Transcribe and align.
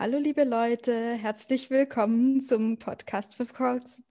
Hallo 0.00 0.16
liebe 0.16 0.44
Leute, 0.44 1.12
herzlich 1.16 1.68
willkommen 1.68 2.40
zum 2.40 2.78
Podcast 2.78 3.34
für 3.34 3.44
Cox. 3.44 4.02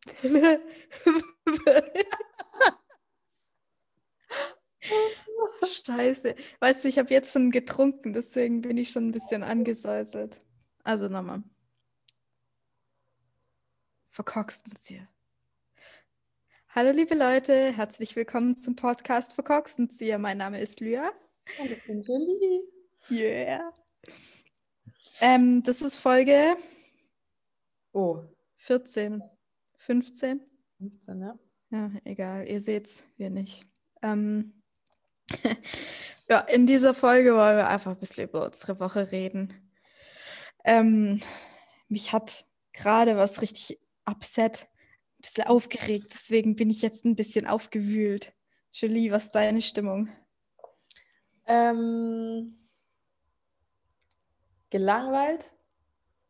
Scheiße. 5.66 6.36
Weißt 6.60 6.84
du, 6.84 6.90
ich 6.90 7.00
habe 7.00 7.12
jetzt 7.12 7.34
schon 7.34 7.50
getrunken, 7.50 8.14
deswegen 8.14 8.62
bin 8.62 8.78
ich 8.78 8.92
schon 8.92 9.08
ein 9.08 9.12
bisschen 9.12 9.42
angesäuselt. 9.42 10.38
Also 10.84 11.08
nochmal. 11.08 11.42
Verkorksten 14.12 14.76
Sie. 14.76 15.02
Hallo 16.68 16.92
liebe 16.92 17.16
Leute, 17.16 17.76
herzlich 17.76 18.16
willkommen 18.16 18.58
zum 18.58 18.76
Podcast 18.76 19.34
Verkorksten 19.34 19.90
Sie. 19.90 20.16
Mein 20.20 20.38
Name 20.38 20.62
ist 20.62 20.82
Lya. 20.82 21.12
Und 21.60 21.72
ich 21.72 21.84
bin 21.84 22.04
Julie. 22.04 22.62
Yeah. 23.10 23.74
Ähm, 25.22 25.64
das 25.64 25.82
ist 25.82 25.98
Folge 25.98 26.56
Oh, 27.92 28.24
14, 28.56 29.24
15. 29.78 30.42
15, 30.78 31.22
ja. 31.22 31.40
Ja, 31.72 31.92
egal, 32.04 32.48
ihr 32.48 32.62
seht's, 32.62 33.06
wir 33.18 33.30
nicht. 33.30 33.66
Ähm, 34.02 34.62
ja, 36.30 36.40
in 36.40 36.66
dieser 36.66 36.94
Folge 36.94 37.36
wollen 37.36 37.58
wir 37.58 37.68
einfach 37.68 37.92
ein 37.92 38.00
bisschen 38.00 38.26
über 38.26 38.46
unsere 38.46 38.80
Woche 38.80 39.12
reden. 39.12 39.54
Ähm, 40.64 41.22
mich 41.88 42.14
hat 42.14 42.46
gerade 42.74 43.18
was 43.18 43.42
richtig 43.42 43.80
upset, 44.06 44.68
ein 45.18 45.22
bisschen 45.22 45.44
aufgeregt, 45.46 46.08
deswegen 46.14 46.56
bin 46.56 46.70
ich 46.70 46.82
jetzt 46.82 47.06
ein 47.06 47.16
bisschen 47.16 47.48
aufgewühlt. 47.48 48.34
Julie, 48.72 49.12
was 49.12 49.26
ist 49.26 49.36
deine 49.36 49.62
Stimmung? 49.62 50.10
Ähm, 51.46 52.60
gelangweilt. 54.70 55.54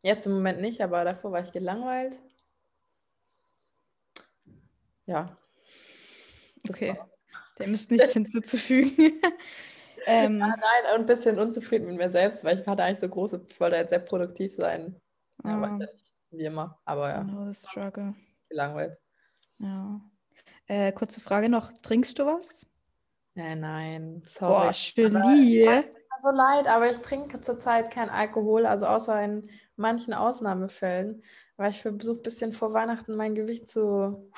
Jetzt 0.02 0.26
im 0.26 0.32
Moment 0.32 0.60
nicht, 0.60 0.80
aber 0.80 1.04
davor 1.04 1.32
war 1.32 1.42
ich 1.42 1.52
gelangweilt. 1.52 2.20
Ja. 5.06 5.36
Das 6.62 6.76
Okay, 6.76 6.98
dem 7.58 7.74
ist 7.74 7.90
nichts 7.90 8.12
hinzuzufügen. 8.12 8.92
ähm, 10.06 10.38
Ja, 10.38 10.46
nein, 10.46 10.94
und 10.94 11.00
ein 11.00 11.06
bisschen 11.06 11.38
unzufrieden 11.38 11.88
mit 11.88 11.96
mir 11.96 12.10
selbst, 12.10 12.44
weil 12.44 12.60
ich 12.60 12.66
hatte 12.66 12.82
eigentlich 12.82 13.00
so 13.00 13.08
große, 13.08 13.46
ich 13.48 13.60
wollte 13.60 13.76
jetzt 13.76 13.90
sehr 13.90 13.98
produktiv 13.98 14.54
sein. 14.54 15.00
Aber 15.42 15.68
ah, 15.68 15.78
nicht, 15.78 16.12
wie 16.30 16.44
immer. 16.44 16.78
Aber 16.84 17.08
ja, 17.08 17.26
oh, 17.26 17.52
struggle. 17.52 18.14
gelangweilt. 18.48 18.98
Ja. 19.58 20.00
Äh, 20.66 20.92
kurze 20.92 21.20
Frage 21.20 21.48
noch, 21.48 21.72
trinkst 21.82 22.18
du 22.18 22.26
was? 22.26 22.66
Nein, 23.34 24.22
Boah, 24.38 24.72
sorry. 24.72 25.08
Julie. 25.08 25.90
So 26.20 26.30
leid, 26.30 26.66
aber 26.66 26.90
ich 26.90 26.98
trinke 26.98 27.40
zurzeit 27.40 27.90
kein 27.90 28.10
Alkohol, 28.10 28.66
also 28.66 28.86
außer 28.86 29.22
in 29.22 29.50
manchen 29.76 30.12
Ausnahmefällen, 30.12 31.22
weil 31.56 31.70
ich 31.70 31.80
versuche 31.80 32.20
ein 32.20 32.22
bisschen 32.22 32.52
vor 32.52 32.74
Weihnachten 32.74 33.16
mein 33.16 33.34
Gewicht 33.34 33.68
zu 33.68 34.30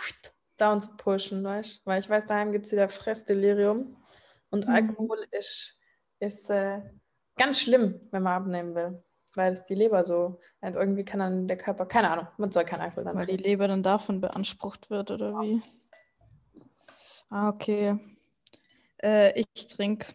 down 0.58 0.80
zu 0.80 0.96
pushen, 0.96 1.42
weißt 1.42 1.84
Weil 1.84 2.00
ich 2.00 2.08
weiß, 2.08 2.26
daheim 2.26 2.52
gibt 2.52 2.66
es 2.66 2.72
wieder 2.72 2.88
Fressdelirium 2.88 3.96
und 4.50 4.66
Mhm. 4.68 4.72
Alkohol 4.74 5.26
ist, 5.32 5.76
ist 6.20 6.50
äh, 6.50 6.82
ganz 7.36 7.60
schlimm, 7.60 8.00
wenn 8.12 8.22
man 8.22 8.42
abnehmen 8.42 8.74
will, 8.76 9.02
weil 9.34 9.52
es 9.52 9.64
die 9.64 9.74
Leber 9.74 10.04
so, 10.04 10.38
und 10.60 10.74
irgendwie 10.74 11.04
kann 11.04 11.18
dann 11.18 11.48
der 11.48 11.56
Körper, 11.58 11.86
keine 11.86 12.10
Ahnung, 12.10 12.28
man 12.36 12.52
soll 12.52 12.64
kein 12.64 12.80
Alkohol 12.80 13.04
dann 13.04 13.16
Weil 13.16 13.26
die. 13.26 13.36
Leber 13.38 13.66
dann 13.66 13.82
davon 13.82 14.20
beansprucht 14.20 14.88
wird, 14.88 15.10
oder 15.10 15.32
wie? 15.40 15.60
Ah, 17.28 17.48
okay. 17.48 17.98
Äh, 19.02 19.42
ich 19.54 19.66
trinke. 19.66 20.06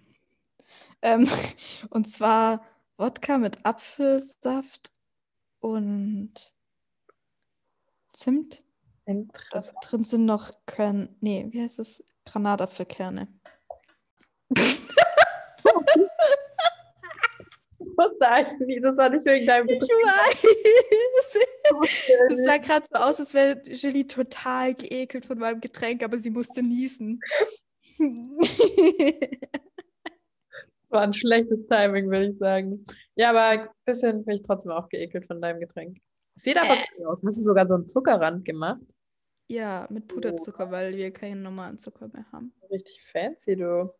Ähm, 1.07 1.27
und 1.89 2.09
zwar 2.09 2.65
Wodka 2.97 3.37
mit 3.37 3.65
Apfelsaft 3.65 4.91
und 5.59 6.31
Zimt. 8.13 8.63
Da 9.05 9.11
Interessant. 9.13 9.77
drin 9.83 10.03
sind 10.03 10.25
noch 10.25 10.51
Kern, 10.65 11.15
nee, 11.21 11.47
wie 11.49 11.61
heißt 11.61 11.79
es? 11.79 12.03
Granatapfelkerne. 12.25 13.29
Ich 17.79 18.21
eigentlich 18.21 18.67
nicht, 18.67 18.83
das 18.83 18.97
war 18.97 19.09
nicht 19.09 19.25
wegen 19.25 19.45
deinem 19.45 19.69
Ich 19.69 19.79
Betrieb. 19.79 19.95
weiß. 19.95 20.43
Es 22.29 22.45
sah 22.45 22.57
gerade 22.57 22.85
so 22.91 22.99
aus, 22.99 23.19
als 23.19 23.33
wäre 23.33 23.61
Julie 23.65 24.07
total 24.07 24.73
geekelt 24.73 25.25
von 25.25 25.39
meinem 25.39 25.61
Getränk, 25.61 26.03
aber 26.03 26.17
sie 26.17 26.31
musste 26.31 26.63
niesen. 26.63 27.21
War 30.89 31.01
ein 31.01 31.13
schlechtes 31.13 31.67
Timing, 31.67 32.09
würde 32.09 32.27
ich 32.31 32.37
sagen. 32.37 32.85
Ja, 33.15 33.31
aber 33.31 33.43
ein 33.63 33.67
bisschen 33.85 34.23
bin 34.23 34.35
ich 34.35 34.41
trotzdem 34.41 34.71
auch 34.71 34.87
geekelt 34.89 35.25
von 35.27 35.41
deinem 35.41 35.59
Getränk. 35.59 35.97
Sieht 36.35 36.57
aber 36.57 36.75
Äh. 36.75 37.05
aus. 37.05 37.21
Hast 37.25 37.39
du 37.39 37.43
sogar 37.43 37.67
so 37.67 37.75
einen 37.75 37.87
Zuckerrand 37.87 38.45
gemacht? 38.45 38.81
ja, 39.49 39.87
mit 39.89 40.07
Puderzucker, 40.09 40.69
weil 40.71 40.95
wir 40.97 41.11
keinen 41.11 41.41
normalen 41.41 41.77
Zucker 41.79 42.09
mehr 42.09 42.25
haben. 42.33 42.51
Richtig 42.69 43.01
fancy, 43.01 43.55
du. 43.55 43.93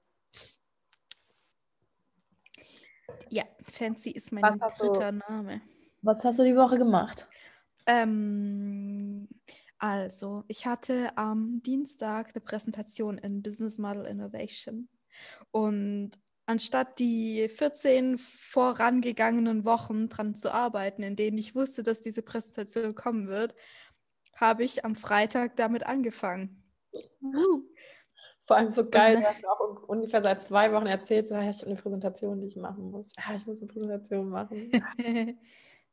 Ja, 3.30 3.44
Fancy 3.62 4.12
ist 4.12 4.34
mein 4.34 4.44
Was 4.44 4.60
hast 4.60 4.82
du- 4.82 4.88
dritter 4.88 5.12
Name. 5.14 5.62
Was 6.02 6.24
hast 6.26 6.40
du 6.40 6.44
die 6.44 6.56
Woche 6.56 6.78
gemacht? 6.78 7.30
Ähm, 7.86 9.28
also, 9.78 10.44
ich 10.50 10.66
hatte 10.66 11.18
am 11.18 11.62
Dienstag 11.64 12.32
eine 12.36 12.42
Präsentation 12.42 13.18
in 13.18 13.42
Business 13.42 13.78
Model 13.78 14.06
Innovation. 14.06 14.90
Und 15.52 16.12
anstatt 16.48 16.98
die 17.00 17.48
14 17.50 18.18
vorangegangenen 18.18 19.66
Wochen 19.66 20.10
dran 20.10 20.34
zu 20.36 20.52
arbeiten, 20.54 21.04
in 21.04 21.16
denen 21.16 21.38
ich 21.38 21.54
wusste, 21.56 21.84
dass 21.84 22.02
diese 22.02 22.22
Präsentation 22.24 22.96
kommen 22.96 23.28
wird, 23.28 23.54
habe 24.36 24.64
ich 24.64 24.84
am 24.86 24.96
Freitag 24.96 25.56
damit 25.58 25.86
angefangen. 25.86 26.64
Vor 28.46 28.56
allem 28.58 28.72
so 28.72 28.84
geil, 28.90 29.18
Und- 29.18 29.44
du 29.44 29.50
auch 29.50 29.60
un- 29.60 29.78
ungefähr 29.98 30.22
seit 30.22 30.42
zwei 30.42 30.72
Wochen 30.72 30.88
erzählt, 30.88 31.28
so, 31.28 31.36
ich 31.36 31.42
habe 31.42 31.66
eine 31.72 31.76
Präsentation, 31.76 32.40
die 32.40 32.48
ich 32.48 32.56
machen 32.56 32.92
muss. 32.92 33.12
Ja, 33.18 33.36
ich 33.36 33.46
muss 33.46 33.60
eine 33.62 33.68
Präsentation 33.68 34.30
machen. 34.30 34.72
Ich 34.72 34.72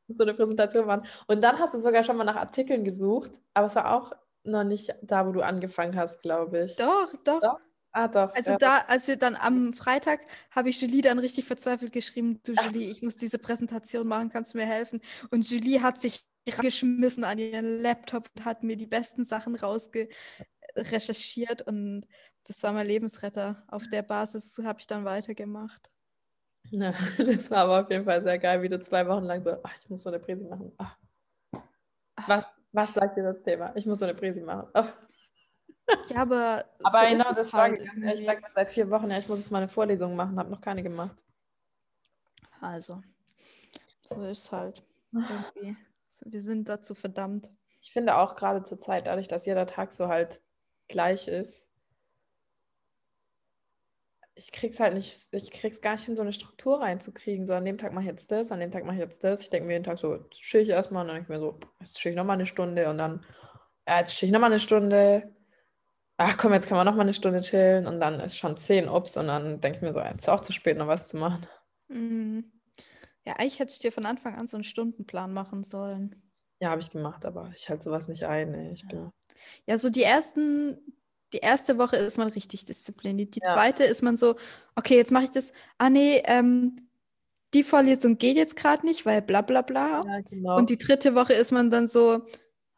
muss 0.09 0.17
so 0.17 0.23
eine 0.23 0.35
Präsentation 0.35 0.87
machen. 0.87 1.07
Und 1.27 1.43
dann 1.43 1.59
hast 1.59 1.75
du 1.75 1.81
sogar 1.81 2.05
schon 2.05 2.17
mal 2.17 2.25
nach 2.25 2.37
Artikeln 2.37 2.85
gesucht, 2.85 3.33
aber 3.55 3.67
es 3.67 3.75
war 3.75 3.93
auch 3.95 4.13
noch 4.45 4.63
nicht 4.65 4.95
da, 5.03 5.27
wo 5.27 5.33
du 5.33 5.41
angefangen 5.41 5.97
hast, 5.97 6.23
glaube 6.23 6.65
ich. 6.65 6.77
Doch, 6.77 7.13
doch. 7.25 7.41
Doch, 7.41 7.59
Ah, 7.97 8.09
doch. 8.09 8.35
Also 8.35 8.51
ja. 8.51 8.57
da, 8.59 8.79
als 8.89 9.07
wir 9.07 9.17
dann 9.17 9.37
am 9.37 9.73
Freitag, 9.73 10.21
habe 10.51 10.69
ich 10.69 10.81
Julie 10.81 11.01
dann 11.01 11.21
richtig 11.21 11.45
verzweifelt 11.45 11.93
geschrieben, 11.93 12.41
du 12.43 12.53
Julie, 12.53 12.91
ich 12.91 13.03
muss 13.03 13.17
diese 13.17 13.39
Präsentation 13.39 14.09
machen, 14.09 14.31
kannst 14.31 14.53
du 14.53 14.59
mir 14.59 14.67
helfen? 14.67 15.01
Und 15.31 15.49
Julie 15.49 15.81
hat 15.81 16.01
sich 16.01 16.27
geschmissen 16.61 17.23
an 17.23 17.39
ihren 17.39 17.79
Laptop 17.79 18.29
und 18.35 18.45
hat 18.45 18.65
mir 18.65 18.77
die 18.77 18.89
besten 18.89 19.25
Sachen 19.25 19.55
rausge 19.55 20.09
recherchiert 20.77 21.63
und 21.63 22.05
das 22.49 22.65
war 22.65 22.73
mein 22.73 22.89
Lebensretter. 22.89 23.63
Auf 23.69 23.87
der 23.89 24.03
Basis 24.03 24.61
habe 24.65 24.81
ich 24.81 24.89
dann 24.89 25.05
weitergemacht. 25.05 25.89
Ja, 26.73 26.93
das 27.19 27.49
war 27.53 27.59
aber 27.59 27.83
auf 27.83 27.91
jeden 27.91 28.05
Fall 28.05 28.25
sehr 28.25 28.41
geil, 28.41 28.61
wie 28.63 28.69
du 28.69 28.81
zwei 28.81 29.07
Wochen 29.07 29.23
lang 29.23 29.41
so, 29.45 29.57
ach, 29.63 29.75
ich 29.81 29.89
muss 29.89 30.03
so 30.03 30.11
eine 30.11 30.19
Präsi 30.19 30.47
machen. 30.47 30.73
Ach. 30.79 30.97
Was, 32.27 32.61
was 32.73 32.95
sagt 32.95 33.17
dir 33.17 33.23
das 33.23 33.41
Thema? 33.41 33.73
Ich 33.77 33.87
muss 33.87 34.01
so 34.01 34.05
eine 34.05 34.15
Präsi 34.15 34.41
machen. 34.41 34.69
Ach. 34.73 34.93
Ja, 36.09 36.23
aber 36.23 36.65
Aber 36.83 37.01
so 37.01 37.07
genau, 37.07 37.29
das 37.31 37.39
es 37.39 37.53
war 37.53 37.63
halt 37.63 37.81
ich 38.15 38.25
sage 38.25 38.43
seit 38.55 38.71
vier 38.71 38.91
Wochen, 38.91 39.11
ja, 39.11 39.19
ich 39.19 39.29
muss 39.29 39.39
jetzt 39.41 39.51
mal 39.51 39.59
eine 39.59 39.69
Vorlesung 39.69 40.17
machen, 40.17 40.39
habe 40.39 40.51
noch 40.51 40.61
keine 40.61 40.83
gemacht. 40.83 41.17
Also, 42.61 43.03
so 44.03 44.23
ist 44.23 44.51
halt 44.51 44.83
irgendwie. 45.13 45.77
Wir 46.25 46.43
sind 46.43 46.69
dazu 46.69 46.95
verdammt. 46.95 47.51
Ich 47.83 47.93
finde 47.93 48.17
auch 48.17 48.37
gerade 48.37 48.63
zur 48.63 48.79
Zeit, 48.79 49.07
dadurch, 49.07 49.29
dass 49.29 49.45
jeder 49.45 49.67
Tag 49.67 49.93
so 49.93 50.09
halt 50.09 50.41
gleich 50.89 51.29
ist, 51.29 51.69
ich 54.37 54.51
krieg's 54.51 54.81
halt 54.81 54.95
nicht, 54.95 55.29
ich 55.33 55.51
krieg's 55.51 55.81
gar 55.81 55.93
nicht 55.93 56.05
hin, 56.07 56.17
so 56.17 56.23
eine 56.23 56.33
Struktur 56.33 56.81
reinzukriegen. 56.81 57.47
So 57.47 57.55
an 57.55 57.65
dem 57.65 57.79
Tag 57.79 57.93
mache 57.93 58.05
ich 58.05 58.11
jetzt 58.11 58.31
das, 58.33 58.51
an 58.51 58.61
dem 58.61 58.71
Tag 58.73 58.85
mache 58.85 58.97
ich 58.97 59.01
jetzt 59.01 59.23
das. 59.23 59.43
Ich 59.43 59.51
denke 59.51 59.67
mir 59.67 59.75
jeden 59.75 59.85
Tag 59.85 59.99
so, 59.99 60.15
jetzt 60.17 60.41
chill 60.41 60.63
ich 60.63 60.71
erstmal 60.71 61.03
und 61.03 61.09
dann 61.09 61.17
denke 61.17 61.33
ich 61.33 61.39
mir 61.39 61.45
so, 61.45 61.59
jetzt 61.81 61.99
chill 61.99 62.13
ich 62.13 62.17
nochmal 62.17 62.35
eine 62.35 62.47
Stunde 62.47 62.89
und 62.89 62.99
dann, 62.99 63.25
ja, 63.87 63.99
jetzt 63.99 64.17
chill 64.17 64.27
ich 64.29 64.33
nochmal 64.33 64.51
eine 64.51 64.61
Stunde. 64.61 65.34
Ach 66.17 66.37
komm, 66.37 66.53
jetzt 66.53 66.67
kann 66.69 66.77
man 66.77 66.87
nochmal 66.87 67.03
eine 67.03 67.15
Stunde 67.15 67.41
chillen 67.41 67.87
und 67.87 68.01
dann 68.01 68.19
ist 68.21 68.37
schon 68.37 68.57
10 68.57 68.89
ups 68.89 69.17
und 69.17 69.27
dann 69.29 69.61
denke 69.61 69.79
ich 69.79 69.83
mir 69.83 69.93
so, 69.93 70.01
jetzt 70.01 70.21
ist 70.23 70.29
auch 70.29 70.41
zu 70.41 70.53
spät, 70.53 70.77
noch 70.79 70.87
was 70.89 71.07
zu 71.09 71.17
machen. 71.17 71.47
Mhm. 71.89 72.53
Ja, 73.25 73.35
eigentlich 73.35 73.59
hätte 73.61 73.73
ich 73.73 73.79
dir 73.81 73.93
von 73.93 74.07
Anfang 74.07 74.37
an 74.37 74.47
so 74.49 74.57
einen 74.59 74.65
Stundenplan 74.65 75.33
machen 75.33 75.65
sollen. 75.65 76.23
Ja, 76.61 76.71
habe 76.71 76.81
ich 76.81 76.91
gemacht, 76.91 77.25
aber 77.27 77.53
ich 77.55 77.69
halte 77.69 77.85
sowas 77.85 78.09
nicht 78.09 78.25
ein. 78.25 78.55
Ey. 78.55 78.73
Ich 78.73 78.87
bin, 78.89 79.11
Ja, 79.67 79.79
so 79.79 79.91
die 79.91 80.03
ersten, 80.03 80.79
die 81.33 81.39
erste 81.39 81.79
Woche 81.79 81.97
ist 81.97 82.19
man 82.19 82.29
richtig 82.29 82.65
diszipliniert. 82.65 83.35
Die 83.37 83.43
Ja. 83.43 83.53
zweite 83.53 83.85
ist 83.85 84.03
man 84.03 84.17
so, 84.17 84.37
okay, 84.77 84.97
jetzt 84.97 85.13
mache 85.13 85.25
ich 85.25 85.31
das. 85.31 85.53
Ah 85.79 85.91
nee, 85.91 86.23
ähm, 86.27 86.77
die 87.55 87.65
Vorlesung 87.65 88.19
geht 88.19 88.37
jetzt 88.37 88.57
gerade 88.57 88.87
nicht, 88.87 89.07
weil 89.07 89.23
bla 89.23 89.43
bla 89.43 89.63
bla. 89.63 90.05
ja, 90.05 90.21
genau. 90.23 90.59
Und 90.59 90.71
die 90.71 90.79
dritte 90.79 91.15
Woche 91.15 91.35
ist 91.35 91.53
man 91.53 91.71
dann 91.71 91.89
so, 91.89 92.27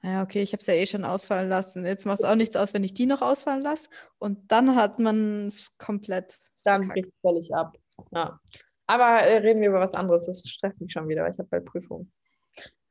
ja, 0.06 0.22
okay, 0.22 0.42
ich 0.42 0.52
habe 0.52 0.60
es 0.60 0.66
ja 0.66 0.74
eh 0.74 0.86
schon 0.86 1.04
ausfallen 1.04 1.48
lassen. 1.48 1.84
Jetzt 1.84 2.06
macht 2.06 2.20
es 2.20 2.24
auch 2.24 2.36
nichts 2.36 2.54
aus, 2.54 2.74
wenn 2.74 2.84
ich 2.84 2.94
die 2.94 3.06
noch 3.06 3.22
ausfallen 3.22 3.62
lasse. 3.62 3.88
Und 4.18 4.52
dann 4.52 4.76
hat 4.76 5.00
man 5.00 5.46
es 5.46 5.78
komplett. 5.78 6.38
Dann 6.62 6.84
verkackt. 6.84 7.02
bricht 7.02 7.20
völlig 7.22 7.54
ab. 7.54 7.76
Ja. 8.12 8.40
Aber 8.86 9.22
äh, 9.22 9.38
reden 9.38 9.60
wir 9.60 9.70
über 9.70 9.80
was 9.80 9.94
anderes. 9.94 10.26
Das 10.26 10.48
stresst 10.48 10.80
mich 10.80 10.92
schon 10.92 11.08
wieder, 11.08 11.24
weil 11.24 11.32
ich 11.32 11.38
habe 11.38 11.48
bald 11.48 11.64
Prüfung. 11.64 12.10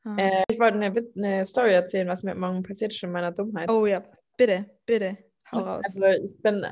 Ah. 0.03 0.17
Äh, 0.17 0.43
ich 0.51 0.59
wollte 0.59 0.75
eine, 0.75 0.93
eine 1.15 1.45
Story 1.45 1.71
erzählen, 1.71 2.07
was 2.07 2.23
mir 2.23 2.35
morgen 2.35 2.63
passiert 2.63 2.93
ist 2.93 3.01
in 3.01 3.11
meiner 3.11 3.31
Dummheit. 3.31 3.71
Oh 3.71 3.85
ja, 3.85 4.03
bitte, 4.37 4.69
bitte, 4.85 5.17
hau 5.51 5.59
raus. 5.59 5.83
Also 5.85 6.05
ich 6.05 6.39
bin, 6.41 6.65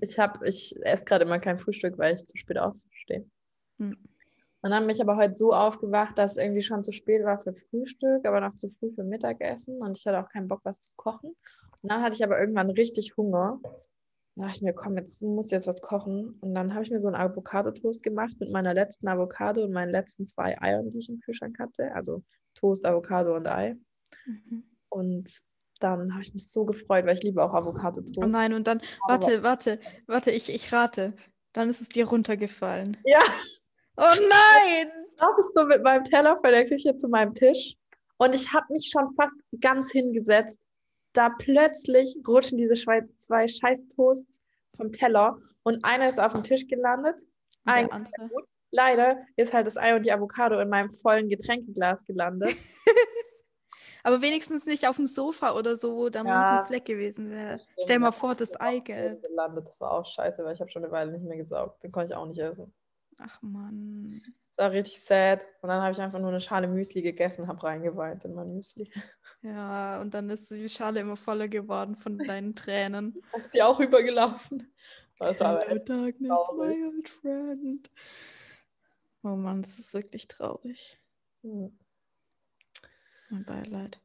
ich 0.00 0.18
habe, 0.18 0.46
ich 0.46 0.76
esse 0.82 1.04
gerade 1.04 1.24
immer 1.24 1.40
kein 1.40 1.58
Frühstück, 1.58 1.98
weil 1.98 2.14
ich 2.14 2.26
zu 2.26 2.36
spät 2.36 2.58
aufstehe. 2.58 3.26
Hm. 3.78 3.96
Und 4.64 4.70
dann 4.70 4.86
bin 4.86 4.96
ich 4.96 5.02
aber 5.02 5.18
heute 5.18 5.34
so 5.34 5.52
aufgewacht, 5.52 6.16
dass 6.16 6.32
es 6.32 6.42
irgendwie 6.42 6.62
schon 6.62 6.82
zu 6.82 6.90
spät 6.90 7.22
war 7.22 7.38
für 7.38 7.52
Frühstück, 7.52 8.26
aber 8.26 8.40
noch 8.40 8.54
zu 8.56 8.70
früh 8.70 8.90
für 8.94 9.04
Mittagessen 9.04 9.76
und 9.82 9.94
ich 9.94 10.06
hatte 10.06 10.18
auch 10.18 10.30
keinen 10.30 10.48
Bock, 10.48 10.60
was 10.64 10.80
zu 10.80 10.94
kochen. 10.96 11.36
Und 11.82 11.92
dann 11.92 12.00
hatte 12.00 12.16
ich 12.16 12.24
aber 12.24 12.40
irgendwann 12.40 12.70
richtig 12.70 13.14
Hunger. 13.18 13.60
Da 14.36 14.44
dachte 14.44 14.56
ich 14.56 14.62
mir, 14.62 14.72
komm, 14.72 14.96
jetzt 14.96 15.20
muss 15.20 15.46
ich 15.46 15.52
jetzt 15.52 15.66
was 15.66 15.82
kochen. 15.82 16.38
Und 16.40 16.54
dann 16.54 16.72
habe 16.72 16.82
ich 16.82 16.90
mir 16.90 16.98
so 16.98 17.08
einen 17.08 17.16
Avocado-Toast 17.16 18.02
gemacht 18.02 18.32
mit 18.40 18.52
meiner 18.52 18.72
letzten 18.72 19.06
Avocado 19.06 19.64
und 19.64 19.72
meinen 19.72 19.92
letzten 19.92 20.26
zwei 20.26 20.58
Eiern, 20.58 20.88
die 20.88 20.96
ich 20.96 21.10
im 21.10 21.20
Kühlschrank 21.20 21.58
hatte. 21.58 21.94
Also 21.94 22.22
Toast, 22.54 22.86
Avocado 22.86 23.36
und 23.36 23.46
Ei. 23.46 23.76
Mhm. 24.24 24.64
Und 24.88 25.42
dann 25.80 26.14
habe 26.14 26.22
ich 26.22 26.32
mich 26.32 26.50
so 26.50 26.64
gefreut, 26.64 27.04
weil 27.04 27.18
ich 27.18 27.22
liebe 27.22 27.44
auch 27.44 27.52
Oh 27.52 27.58
Avocado-Toast. 27.58 28.32
nein, 28.32 28.54
und 28.54 28.66
dann, 28.66 28.80
warte, 29.06 29.42
warte, 29.42 29.78
warte, 30.06 30.30
ich, 30.30 30.48
ich 30.48 30.72
rate. 30.72 31.12
Dann 31.52 31.68
ist 31.68 31.82
es 31.82 31.90
dir 31.90 32.08
runtergefallen. 32.08 32.96
Ja, 33.04 33.20
Oh 33.96 34.02
nein! 34.02 34.90
laufe 35.20 35.40
ich 35.40 35.46
so 35.54 35.64
mit 35.64 35.82
meinem 35.82 36.04
Teller 36.04 36.36
vor 36.38 36.50
der 36.50 36.66
Küche 36.66 36.96
zu 36.96 37.08
meinem 37.08 37.34
Tisch 37.34 37.76
und 38.18 38.34
ich 38.34 38.52
habe 38.52 38.72
mich 38.72 38.90
schon 38.92 39.14
fast 39.14 39.36
ganz 39.60 39.90
hingesetzt. 39.92 40.60
Da 41.12 41.30
plötzlich 41.38 42.16
rutschen 42.26 42.58
diese 42.58 42.74
zwei, 43.16 43.46
scheiß 43.46 43.86
Toasts 43.94 44.42
vom 44.76 44.90
Teller 44.90 45.38
und 45.62 45.84
einer 45.84 46.08
ist 46.08 46.18
auf 46.18 46.32
dem 46.32 46.42
Tisch 46.42 46.66
gelandet. 46.66 47.20
Ein, 47.64 48.08
leider 48.72 49.18
ist 49.36 49.52
halt 49.54 49.66
das 49.68 49.76
Ei 49.76 49.94
und 49.94 50.04
die 50.04 50.12
Avocado 50.12 50.58
in 50.58 50.68
meinem 50.68 50.90
vollen 50.90 51.28
Getränkeglas 51.28 52.04
gelandet. 52.04 52.56
Aber 54.02 54.20
wenigstens 54.20 54.66
nicht 54.66 54.86
auf 54.86 54.96
dem 54.96 55.06
Sofa 55.06 55.56
oder 55.56 55.76
so, 55.76 55.96
wo 55.96 56.08
da 56.10 56.24
Ja. 56.24 56.60
ein 56.60 56.66
Fleck 56.66 56.84
gewesen 56.84 57.30
wäre. 57.30 57.58
Stell 57.84 57.98
mal 58.00 58.12
vor, 58.12 58.34
das 58.34 58.54
Eigelb. 58.60 59.22
gelandet. 59.22 59.66
Das 59.68 59.80
war 59.80 59.92
auch 59.92 60.04
scheiße, 60.04 60.44
weil 60.44 60.52
ich 60.54 60.60
habe 60.60 60.70
schon 60.70 60.84
eine 60.84 60.92
Weile 60.92 61.12
nicht 61.12 61.24
mehr 61.24 61.38
gesaugt. 61.38 61.82
Den 61.82 61.90
konnte 61.90 62.12
ich 62.12 62.16
auch 62.16 62.26
nicht 62.26 62.38
essen. 62.40 62.74
Ach 63.18 63.40
Mann. 63.42 64.22
Das 64.56 64.58
war 64.58 64.72
richtig 64.72 65.00
sad. 65.00 65.44
Und 65.62 65.68
dann 65.68 65.82
habe 65.82 65.92
ich 65.92 66.00
einfach 66.00 66.18
nur 66.18 66.30
eine 66.30 66.40
Schale 66.40 66.68
Müsli 66.68 67.02
gegessen, 67.02 67.48
habe 67.48 67.62
reingeweint 67.62 68.24
in 68.24 68.34
mein 68.34 68.54
Müsli. 68.54 68.90
Ja, 69.42 70.00
und 70.00 70.14
dann 70.14 70.30
ist 70.30 70.50
die 70.50 70.68
Schale 70.68 71.00
immer 71.00 71.16
voller 71.16 71.48
geworden 71.48 71.96
von 71.96 72.18
deinen 72.18 72.54
Tränen. 72.54 73.20
Ist 73.38 73.52
die 73.52 73.62
auch 73.62 73.78
übergelaufen? 73.78 74.72
Das 75.18 75.38
war 75.40 75.60
Hello, 75.60 75.84
darkness, 75.84 76.28
traurig. 76.28 76.78
my 76.78 76.86
old 76.86 77.08
friend. 77.08 77.90
Oh 79.22 79.36
Mann, 79.36 79.62
das 79.62 79.78
ist 79.78 79.94
wirklich 79.94 80.28
traurig. 80.28 80.98
Hm. 81.42 81.78
Mein 83.30 83.44
Beileid. 83.44 84.00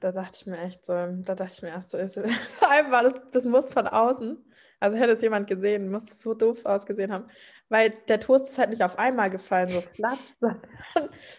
Da 0.00 0.12
dachte 0.12 0.36
ich 0.36 0.46
mir 0.46 0.58
echt 0.58 0.84
so, 0.84 0.92
da 0.92 1.34
dachte 1.34 1.52
ich 1.54 1.62
mir 1.62 1.68
erst 1.70 1.90
so, 1.90 1.98
ist, 1.98 2.20
vor 2.58 2.70
allem 2.70 2.90
war 2.90 3.02
das, 3.02 3.14
das 3.30 3.44
muss 3.44 3.66
von 3.72 3.86
außen, 3.86 4.44
also 4.80 4.96
hätte 4.96 5.12
es 5.12 5.22
jemand 5.22 5.46
gesehen, 5.46 5.90
muss 5.90 6.04
es 6.04 6.20
so 6.20 6.34
doof 6.34 6.64
ausgesehen 6.66 7.12
haben, 7.12 7.26
weil 7.72 7.88
der 8.06 8.20
Toast 8.20 8.50
ist 8.50 8.58
halt 8.58 8.68
nicht 8.68 8.82
auf 8.82 8.98
einmal 8.98 9.30
gefallen, 9.30 9.70
so 9.70 9.82
sondern 10.38 10.60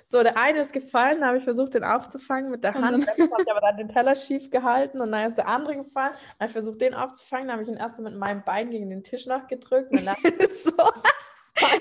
so 0.08 0.24
der 0.24 0.36
eine 0.36 0.62
ist 0.62 0.74
gefallen, 0.74 1.22
da 1.22 1.28
habe 1.28 1.38
ich 1.38 1.44
versucht, 1.44 1.76
den 1.76 1.84
aufzufangen 1.84 2.50
mit 2.50 2.64
der 2.64 2.74
Hand, 2.74 3.06
dann- 3.08 3.08
habe 3.08 3.44
ich 3.46 3.52
aber 3.52 3.62
dann 3.62 3.78
den 3.78 3.90
Teller 3.90 4.16
schief 4.16 4.50
gehalten 4.50 5.00
und 5.00 5.12
dann 5.12 5.28
ist 5.28 5.38
der 5.38 5.48
andere 5.48 5.76
gefallen, 5.76 6.14
dann 6.14 6.40
habe 6.40 6.46
ich 6.48 6.52
versucht, 6.52 6.82
den 6.82 6.96
aufzufangen, 6.96 7.48
dann 7.48 7.58
habe 7.60 7.64
ich 7.64 7.70
ihn 7.70 7.78
erst 7.78 8.00
mit 8.00 8.16
meinem 8.16 8.44
Bein 8.44 8.72
gegen 8.72 8.90
den 8.90 9.04
Tisch 9.04 9.28
noch 9.28 9.48
gedrückt 9.48 9.92
und 9.92 10.06
dann 10.06 10.16
so. 10.50 10.72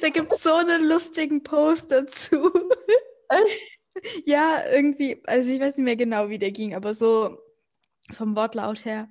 Da 0.02 0.08
gibt 0.10 0.34
es 0.34 0.42
so 0.42 0.52
einen 0.52 0.86
lustigen 0.86 1.42
Post 1.42 1.90
dazu. 1.90 2.52
ja, 4.26 4.58
irgendwie, 4.70 5.22
also 5.26 5.50
ich 5.50 5.60
weiß 5.60 5.78
nicht 5.78 5.84
mehr 5.86 5.96
genau, 5.96 6.28
wie 6.28 6.38
der 6.38 6.50
ging, 6.52 6.74
aber 6.74 6.94
so 6.94 7.38
vom 8.12 8.36
Wortlaut 8.36 8.84
her. 8.84 9.08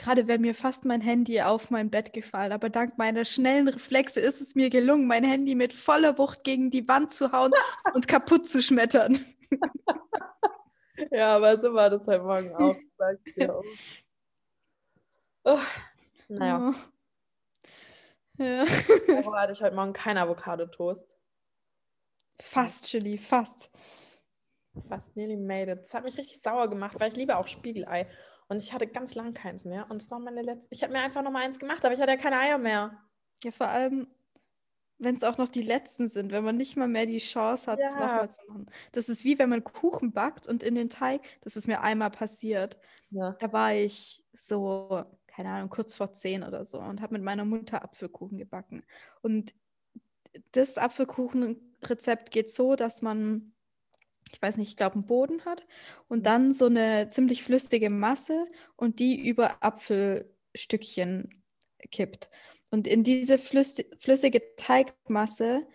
Gerade 0.00 0.26
wäre 0.26 0.38
mir 0.38 0.54
fast 0.54 0.86
mein 0.86 1.02
Handy 1.02 1.42
auf 1.42 1.70
mein 1.70 1.90
Bett 1.90 2.14
gefallen, 2.14 2.52
aber 2.52 2.70
dank 2.70 2.96
meiner 2.96 3.26
schnellen 3.26 3.68
Reflexe 3.68 4.18
ist 4.18 4.40
es 4.40 4.54
mir 4.54 4.70
gelungen, 4.70 5.06
mein 5.06 5.24
Handy 5.24 5.54
mit 5.54 5.74
voller 5.74 6.16
Wucht 6.16 6.42
gegen 6.42 6.70
die 6.70 6.88
Wand 6.88 7.12
zu 7.12 7.32
hauen 7.32 7.52
und 7.94 8.08
kaputt 8.08 8.48
zu 8.48 8.62
schmettern. 8.62 9.22
Ja, 11.10 11.36
aber 11.36 11.60
so 11.60 11.74
war 11.74 11.90
das 11.90 12.06
heute 12.06 12.22
Morgen 12.22 12.54
auch. 12.54 12.76
dir 13.36 13.54
auch. 13.54 13.64
Oh, 15.44 15.58
naja, 16.28 16.74
Ja. 18.38 18.64
warum 19.06 19.34
hatte 19.34 19.52
ich 19.52 19.60
heute 19.60 19.74
Morgen 19.76 19.92
keinen 19.92 20.16
Avocado-Toast? 20.16 21.14
Fast, 22.40 22.86
Chili, 22.86 23.18
fast. 23.18 23.70
Fast 24.88 25.16
nearly 25.16 25.36
made 25.36 25.70
it. 25.72 25.80
Das 25.80 25.94
hat 25.94 26.04
mich 26.04 26.16
richtig 26.16 26.40
sauer 26.40 26.68
gemacht, 26.70 26.98
weil 27.00 27.10
ich 27.10 27.16
liebe 27.16 27.36
auch 27.36 27.46
Spiegelei. 27.48 28.08
Und 28.48 28.58
ich 28.62 28.72
hatte 28.72 28.86
ganz 28.86 29.14
lang 29.14 29.34
keins 29.34 29.64
mehr. 29.64 29.90
Und 29.90 29.96
es 29.96 30.10
war 30.10 30.18
meine 30.20 30.42
letzte. 30.42 30.74
Ich 30.74 30.82
habe 30.82 30.92
mir 30.92 31.00
einfach 31.00 31.22
noch 31.22 31.30
mal 31.32 31.42
eins 31.44 31.58
gemacht, 31.58 31.84
aber 31.84 31.94
ich 31.94 32.00
hatte 32.00 32.12
ja 32.12 32.18
keine 32.18 32.38
Eier 32.38 32.58
mehr. 32.58 33.02
Ja, 33.42 33.50
vor 33.52 33.68
allem, 33.68 34.06
wenn 34.98 35.16
es 35.16 35.24
auch 35.24 35.38
noch 35.38 35.48
die 35.48 35.62
letzten 35.62 36.08
sind, 36.08 36.32
wenn 36.32 36.44
man 36.44 36.56
nicht 36.56 36.76
mal 36.76 36.88
mehr 36.88 37.06
die 37.06 37.18
Chance 37.18 37.70
hat, 37.72 37.80
es 37.80 37.94
Ja. 37.94 38.00
nochmal 38.06 38.30
zu 38.30 38.40
machen. 38.48 38.66
Das 38.92 39.08
ist 39.08 39.24
wie 39.24 39.38
wenn 39.38 39.48
man 39.50 39.64
Kuchen 39.64 40.12
backt 40.12 40.46
und 40.48 40.62
in 40.62 40.74
den 40.74 40.90
Teig, 40.90 41.22
das 41.42 41.56
ist 41.56 41.66
mir 41.68 41.80
einmal 41.82 42.10
passiert. 42.10 42.78
Ja. 43.10 43.36
Da 43.38 43.52
war 43.52 43.74
ich 43.74 44.24
so, 44.34 45.04
keine 45.26 45.50
Ahnung, 45.50 45.70
kurz 45.70 45.94
vor 45.94 46.12
zehn 46.12 46.42
oder 46.44 46.64
so 46.64 46.78
und 46.80 47.00
habe 47.02 47.14
mit 47.14 47.22
meiner 47.22 47.44
Mutter 47.46 47.82
Apfelkuchen 47.84 48.38
gebacken. 48.38 48.84
Und 49.22 49.54
das 50.52 50.78
Apfelkuchenrezept 50.78 52.30
geht 52.30 52.50
so, 52.50 52.76
dass 52.76 53.02
man, 53.02 53.54
ich 54.32 54.40
weiß 54.40 54.56
nicht, 54.56 54.70
ich 54.70 54.76
glaube, 54.76 54.94
einen 54.94 55.06
Boden 55.06 55.44
hat 55.44 55.66
und 56.08 56.26
dann 56.26 56.52
so 56.52 56.66
eine 56.66 57.08
ziemlich 57.08 57.42
flüssige 57.42 57.90
Masse 57.90 58.44
und 58.76 58.98
die 58.98 59.28
über 59.28 59.62
Apfelstückchen 59.62 61.42
kippt. 61.90 62.30
Und 62.70 62.86
in 62.86 63.02
diese 63.04 63.34
flüssi- 63.36 63.86
flüssige 63.98 64.54
Teigmasse, 64.56 65.66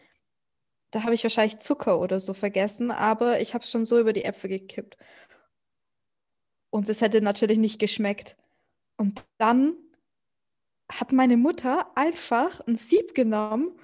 da 0.92 1.04
habe 1.04 1.14
ich 1.14 1.24
wahrscheinlich 1.24 1.60
Zucker 1.60 2.00
oder 2.00 2.20
so 2.20 2.34
vergessen, 2.34 2.92
aber 2.92 3.42
ich 3.42 3.54
habe 3.54 3.64
es 3.64 3.72
schon 3.72 3.86
so 3.86 4.00
über 4.00 4.14
die 4.14 4.24
Äpfel 4.24 4.50
gekippt. 4.50 4.98
Und 6.70 6.88
es 6.90 7.02
hätte 7.02 7.22
natürlich 7.22 7.58
nicht 7.58 7.80
geschmeckt. 7.80 8.38
Und 8.98 9.26
dann 9.38 9.76
hat 10.90 11.12
meine 11.12 11.36
Mutter 11.36 11.92
einfach 11.98 12.62
ein 12.68 12.76
Sieb 12.76 13.16
genommen 13.16 13.78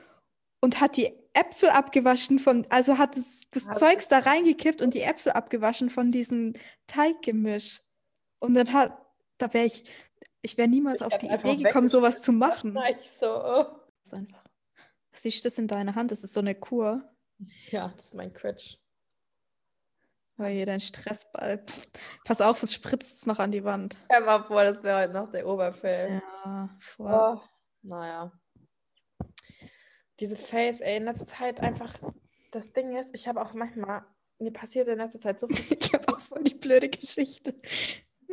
und 0.61 0.79
hat 0.79 0.95
die 0.97 1.20
Äpfel 1.33 1.69
abgewaschen 1.69 2.39
von, 2.39 2.65
also 2.69 2.97
hat 2.97 3.15
das, 3.15 3.41
das 3.51 3.67
Also- 3.67 3.79
Zeugs 3.79 4.07
da 4.09 4.19
reingekippt 4.19 4.81
und 4.81 4.93
die 4.93 5.01
Äpfel 5.01 5.31
abgewaschen 5.31 5.89
von 5.89 6.09
diesem 6.11 6.53
Teiggemisch. 6.87 7.81
Und 8.39 8.53
dann 8.55 8.73
hat, 8.73 8.97
da 9.37 9.53
wäre 9.53 9.65
ich, 9.65 9.83
ich 10.41 10.57
wäre 10.57 10.67
niemals 10.67 11.01
Ich 11.01 11.07
auf 11.07 11.17
die 11.17 11.27
Idee 11.27 11.55
gekommen, 11.57 11.87
sowas 11.87 12.21
zu 12.21 12.31
machen. 12.33 12.77
Ich 12.99 13.09
so. 13.11 13.27
Oh. 13.27 13.63
Das 14.03 14.05
ist 14.05 14.13
einfach. 14.13 14.43
Siehst 15.13 15.43
du 15.43 15.47
das 15.49 15.57
in 15.57 15.67
deiner 15.67 15.95
Hand? 15.95 16.11
Das 16.11 16.23
ist 16.23 16.33
so 16.33 16.39
eine 16.39 16.55
Kur. 16.55 17.03
Ja, 17.69 17.89
das 17.89 18.05
ist 18.05 18.13
mein 18.15 18.33
Quetsch. 18.33 18.77
Weil 20.37 20.53
hier 20.55 20.65
dein 20.65 20.79
Stressball. 20.79 21.59
Pff, 21.59 21.87
Pass 22.25 22.41
auf, 22.41 22.57
sonst 22.57 22.73
spritzt 22.73 23.19
es 23.19 23.25
noch 23.25 23.39
an 23.39 23.51
die 23.51 23.63
Wand. 23.63 23.97
Stell 24.05 24.21
mal 24.21 24.41
vor, 24.41 24.63
das 24.63 24.81
wäre 24.83 25.01
heute 25.03 25.13
noch 25.13 25.31
der 25.31 25.45
Oberfell. 25.47 26.21
Ja, 26.45 26.69
voll. 26.79 27.13
Oh, 27.13 27.41
naja. 27.83 28.31
Diese 30.21 30.37
Face, 30.37 30.81
ey, 30.81 30.97
in 30.97 31.05
letzter 31.05 31.25
Zeit 31.25 31.59
einfach. 31.59 31.91
Das 32.51 32.71
Ding 32.73 32.95
ist, 32.95 33.15
ich 33.15 33.27
habe 33.27 33.41
auch 33.41 33.53
manchmal. 33.53 34.03
Mir 34.37 34.53
passiert 34.53 34.87
in 34.87 34.99
letzter 34.99 35.19
Zeit 35.19 35.39
so 35.39 35.47
viel. 35.47 35.77
Ich 35.81 35.93
habe 35.93 36.07
auch 36.13 36.19
voll 36.19 36.43
die 36.43 36.53
blöde 36.53 36.89
Geschichte. 36.89 37.55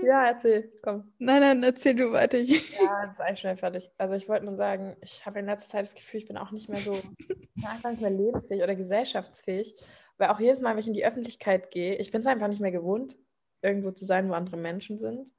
ja, 0.03 0.29
erzähl, 0.29 0.71
komm. 0.83 1.13
Nein, 1.19 1.41
nein, 1.41 1.63
erzähl 1.63 1.95
du 1.95 2.13
weiter. 2.13 2.39
Ja, 2.39 2.59
das 3.07 3.15
ist 3.15 3.21
eigentlich 3.21 3.41
schnell 3.41 3.57
fertig. 3.57 3.91
Also 3.97 4.15
ich 4.15 4.29
wollte 4.29 4.45
nur 4.45 4.57
sagen, 4.57 4.97
ich 5.01 5.25
habe 5.25 5.39
in 5.41 5.47
letzter 5.47 5.69
Zeit 5.71 5.83
das 5.83 5.95
Gefühl, 5.95 6.21
ich 6.21 6.27
bin 6.27 6.37
auch 6.37 6.51
nicht 6.51 6.69
mehr 6.69 6.79
so, 6.79 6.93
ich 7.19 7.27
bin 7.27 7.65
einfach 7.67 7.91
nicht 7.91 8.03
mehr 8.03 8.11
lebensfähig 8.11 8.63
oder 8.63 8.77
gesellschaftsfähig. 8.77 9.75
Weil 10.19 10.29
auch 10.29 10.41
jedes 10.41 10.61
Mal, 10.61 10.73
wenn 10.73 10.81
ich 10.81 10.89
in 10.89 10.93
die 10.93 11.07
Öffentlichkeit 11.07 11.71
gehe, 11.71 11.97
ich 11.97 12.11
bin 12.11 12.21
es 12.21 12.27
einfach 12.27 12.49
nicht 12.49 12.61
mehr 12.61 12.73
gewohnt, 12.73 13.17
irgendwo 13.63 13.93
zu 13.93 14.05
sein, 14.05 14.29
wo 14.29 14.35
andere 14.35 14.59
Menschen 14.59 14.99
sind. 14.99 15.31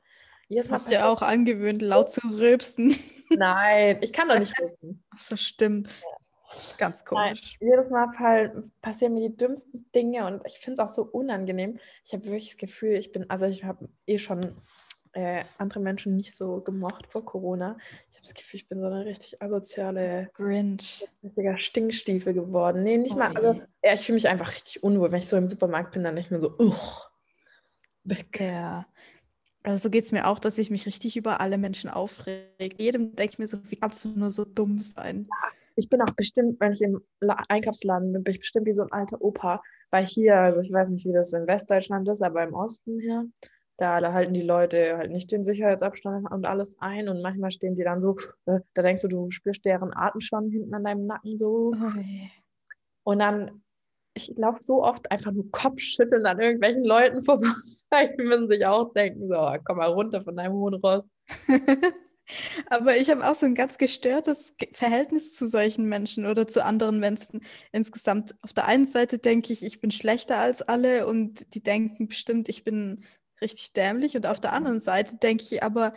Jedes 0.47 0.71
Hast 0.71 0.87
du 0.87 0.89
dir 0.89 1.07
auch 1.07 1.21
angewöhnt, 1.21 1.81
laut 1.83 2.11
zu 2.11 2.21
rülpsen. 2.27 2.95
Nein, 3.29 3.99
ich 4.01 4.11
kann 4.11 4.27
doch 4.29 4.39
nicht 4.39 4.57
wissen. 4.59 5.03
Ach 5.11 5.19
so, 5.19 5.35
stimmt. 5.35 5.89
Ganz 6.77 7.05
komisch. 7.05 7.57
Jedes 7.59 7.89
Mal 7.89 8.11
fall, 8.11 8.63
passieren 8.81 9.13
mir 9.13 9.29
die 9.29 9.37
dümmsten 9.37 9.85
Dinge 9.93 10.25
und 10.25 10.45
ich 10.45 10.57
finde 10.59 10.81
es 10.81 10.89
auch 10.89 10.93
so 10.93 11.03
unangenehm. 11.03 11.79
Ich 12.03 12.13
habe 12.13 12.25
wirklich 12.25 12.49
das 12.49 12.57
Gefühl, 12.57 12.93
ich 12.93 13.11
bin, 13.11 13.29
also 13.29 13.45
ich 13.45 13.63
habe 13.63 13.89
eh 14.07 14.17
schon 14.17 14.55
äh, 15.13 15.43
andere 15.57 15.79
Menschen 15.79 16.15
nicht 16.15 16.35
so 16.35 16.61
gemocht 16.61 17.07
vor 17.07 17.25
Corona. 17.25 17.77
Ich 18.11 18.17
habe 18.17 18.23
das 18.23 18.33
Gefühl, 18.33 18.59
ich 18.59 18.67
bin 18.67 18.79
so 18.79 18.87
eine 18.87 19.05
richtig 19.05 19.41
asoziale, 19.41 20.29
Grinch. 20.33 21.07
richtiger 21.23 21.57
Stinkstiefel 21.57 22.33
geworden. 22.33 22.83
Nee, 22.83 22.97
nicht 22.97 23.15
Oh 23.15 23.19
mal, 23.19 23.35
also 23.35 23.61
ja, 23.83 23.93
ich 23.93 24.01
fühle 24.01 24.15
mich 24.15 24.27
einfach 24.27 24.51
richtig 24.51 24.83
unwohl, 24.83 25.11
wenn 25.11 25.19
ich 25.19 25.27
so 25.27 25.37
im 25.37 25.47
Supermarkt 25.47 25.91
bin, 25.93 26.03
dann 26.03 26.15
nicht 26.15 26.31
mehr 26.31 26.41
so, 26.41 26.55
uch, 26.57 27.09
weg. 28.03 28.39
Ja. 28.39 28.85
Also 29.63 29.83
so 29.83 29.89
geht 29.89 30.05
es 30.05 30.11
mir 30.11 30.25
auch, 30.27 30.39
dass 30.39 30.57
ich 30.57 30.69
mich 30.69 30.85
richtig 30.85 31.17
über 31.17 31.41
alle 31.41 31.57
Menschen 31.57 31.89
aufrege. 31.89 32.75
Jedem 32.77 33.15
denke 33.15 33.33
ich 33.33 33.39
mir 33.39 33.47
so, 33.47 33.59
wie 33.69 33.75
kannst 33.75 34.05
du 34.05 34.09
nur 34.09 34.31
so 34.31 34.45
dumm 34.45 34.79
sein? 34.79 35.27
Ich 35.79 35.89
bin 35.89 36.01
auch 36.01 36.13
bestimmt, 36.15 36.59
wenn 36.59 36.73
ich 36.73 36.81
im 36.81 37.01
La 37.21 37.43
Einkaufsladen 37.47 38.13
bin, 38.13 38.23
bin 38.23 38.33
ich 38.33 38.41
bestimmt 38.41 38.67
wie 38.67 38.73
so 38.73 38.83
ein 38.83 38.91
alter 38.91 39.21
Opa. 39.21 39.61
Weil 39.91 40.05
hier, 40.05 40.35
also 40.35 40.61
ich 40.61 40.71
weiß 40.71 40.91
nicht, 40.91 41.05
wie 41.05 41.13
das 41.13 41.33
in 41.33 41.47
Westdeutschland 41.47 42.07
ist, 42.07 42.21
aber 42.21 42.43
im 42.43 42.53
Osten 42.53 42.99
hier, 42.99 43.25
da, 43.77 44.01
da 44.01 44.13
halten 44.13 44.33
die 44.33 44.43
Leute 44.43 44.97
halt 44.97 45.11
nicht 45.11 45.31
den 45.31 45.43
Sicherheitsabstand 45.43 46.29
und 46.29 46.45
alles 46.45 46.77
ein 46.79 47.09
und 47.09 47.21
manchmal 47.21 47.49
stehen 47.49 47.75
die 47.75 47.83
dann 47.83 48.01
so, 48.01 48.17
äh, 48.45 48.59
da 48.73 48.81
denkst 48.81 49.01
du, 49.03 49.07
du 49.07 49.31
spürst 49.31 49.65
deren 49.65 49.95
Atem 49.95 50.21
schon 50.21 50.51
hinten 50.51 50.73
an 50.73 50.83
deinem 50.83 51.07
Nacken 51.07 51.37
so. 51.37 51.71
Ui. 51.71 52.29
Und 53.03 53.19
dann, 53.19 53.63
ich 54.13 54.33
laufe 54.37 54.61
so 54.61 54.83
oft 54.83 55.09
einfach 55.11 55.31
nur 55.31 55.49
Kopfschütteln 55.51 56.25
an 56.25 56.39
irgendwelchen 56.39 56.83
Leuten 56.83 57.21
vorbei. 57.21 57.47
Die 58.19 58.23
müssen 58.23 58.49
sich 58.49 58.67
auch 58.67 58.93
denken, 58.93 59.27
so, 59.29 59.55
komm 59.63 59.77
mal 59.77 59.91
runter 59.91 60.21
von 60.21 60.35
deinem 60.35 60.53
hohen 60.53 60.75
Ross. 60.75 61.09
Aber 62.69 62.95
ich 62.97 63.09
habe 63.09 63.27
auch 63.27 63.35
so 63.35 63.45
ein 63.45 63.55
ganz 63.55 63.77
gestörtes 63.77 64.55
Ge- 64.57 64.69
Verhältnis 64.73 65.35
zu 65.35 65.47
solchen 65.47 65.85
Menschen 65.85 66.25
oder 66.25 66.47
zu 66.47 66.63
anderen 66.63 66.99
Menschen 66.99 67.41
insgesamt. 67.71 68.35
Auf 68.41 68.53
der 68.53 68.65
einen 68.67 68.85
Seite 68.85 69.19
denke 69.19 69.53
ich, 69.53 69.63
ich 69.63 69.81
bin 69.81 69.91
schlechter 69.91 70.37
als 70.37 70.61
alle 70.61 71.07
und 71.07 71.53
die 71.55 71.63
denken 71.63 72.07
bestimmt, 72.07 72.49
ich 72.49 72.63
bin 72.63 73.03
richtig 73.41 73.73
dämlich. 73.73 74.15
Und 74.15 74.25
auf 74.25 74.39
der 74.39 74.53
anderen 74.53 74.79
Seite 74.79 75.17
denke 75.17 75.43
ich 75.49 75.63
aber, 75.63 75.93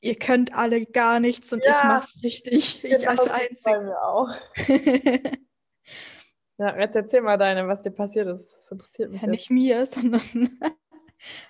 ihr 0.00 0.16
könnt 0.16 0.54
alle 0.54 0.84
gar 0.86 1.20
nichts 1.20 1.52
und 1.52 1.64
ich 1.64 1.70
Ja, 1.72 1.84
mach's 1.84 2.14
richtig. 2.22 2.84
Ich 2.84 3.08
als 3.08 3.28
bei 3.64 3.80
mir 3.80 4.02
auch. 4.02 4.30
Einzige. 4.68 5.32
Ja, 6.58 6.74
jetzt 6.78 6.96
erzähl 6.96 7.20
mal 7.20 7.36
deine, 7.36 7.68
was 7.68 7.82
dir 7.82 7.90
passiert 7.90 8.28
ist. 8.28 8.54
Das 8.54 8.70
interessiert 8.72 9.10
mich 9.10 9.20
Ja, 9.20 9.26
jetzt. 9.26 9.32
nicht 9.32 9.50
mir, 9.50 9.84
sondern 9.84 10.22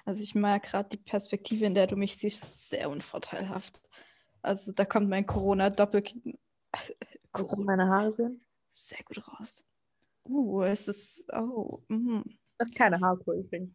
also 0.05 0.23
ich 0.23 0.35
mag 0.35 0.63
gerade 0.65 0.89
die 0.91 0.97
Perspektive, 0.99 1.65
in 1.67 1.75
der 1.75 1.87
du 1.87 1.97
mich 1.97 2.17
siehst, 2.17 2.43
ist 2.43 2.71
sehr 2.71 2.89
unvorteilhaft. 2.91 3.83
Also 4.43 4.73
da 4.73 4.85
kommt 4.85 5.09
mein 5.09 5.27
du 5.27 6.13
Corona 7.33 7.65
meine 7.65 7.89
Haare 7.89 8.11
sehen? 8.13 8.45
sehr 8.69 9.03
gut 9.05 9.27
raus. 9.29 9.65
Uh, 10.25 10.63
es 10.63 10.89
ist, 10.89 11.33
oh, 11.33 11.83
mm, 11.89 12.23
Das 12.59 12.69
ist 12.69 12.75
keine 12.77 13.01
Haarkur 13.01 13.35
übrigens. 13.35 13.75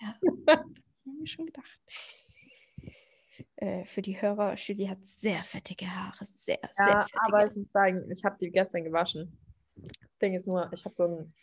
ja, 0.00 0.14
hab 0.48 0.66
ich 1.04 1.12
mir 1.20 1.26
schon 1.26 1.46
gedacht. 1.46 1.80
Äh, 3.56 3.84
für 3.84 4.02
die 4.02 4.20
Hörer, 4.20 4.54
Julie 4.56 4.88
hat 4.88 5.06
sehr 5.06 5.42
fettige 5.42 5.86
Haare, 5.86 6.24
sehr, 6.24 6.58
sehr 6.72 6.86
Ja, 6.86 7.00
fettige. 7.02 7.20
aber 7.26 7.46
ich 7.46 7.56
muss 7.56 7.70
sagen, 7.72 8.10
ich 8.10 8.24
habe 8.24 8.36
die 8.40 8.50
gestern 8.50 8.84
gewaschen. 8.84 9.38
Das 9.76 10.18
Ding 10.18 10.34
ist 10.34 10.46
nur, 10.46 10.70
ich 10.72 10.84
habe 10.84 10.94
so 10.96 11.04
ein, 11.04 11.34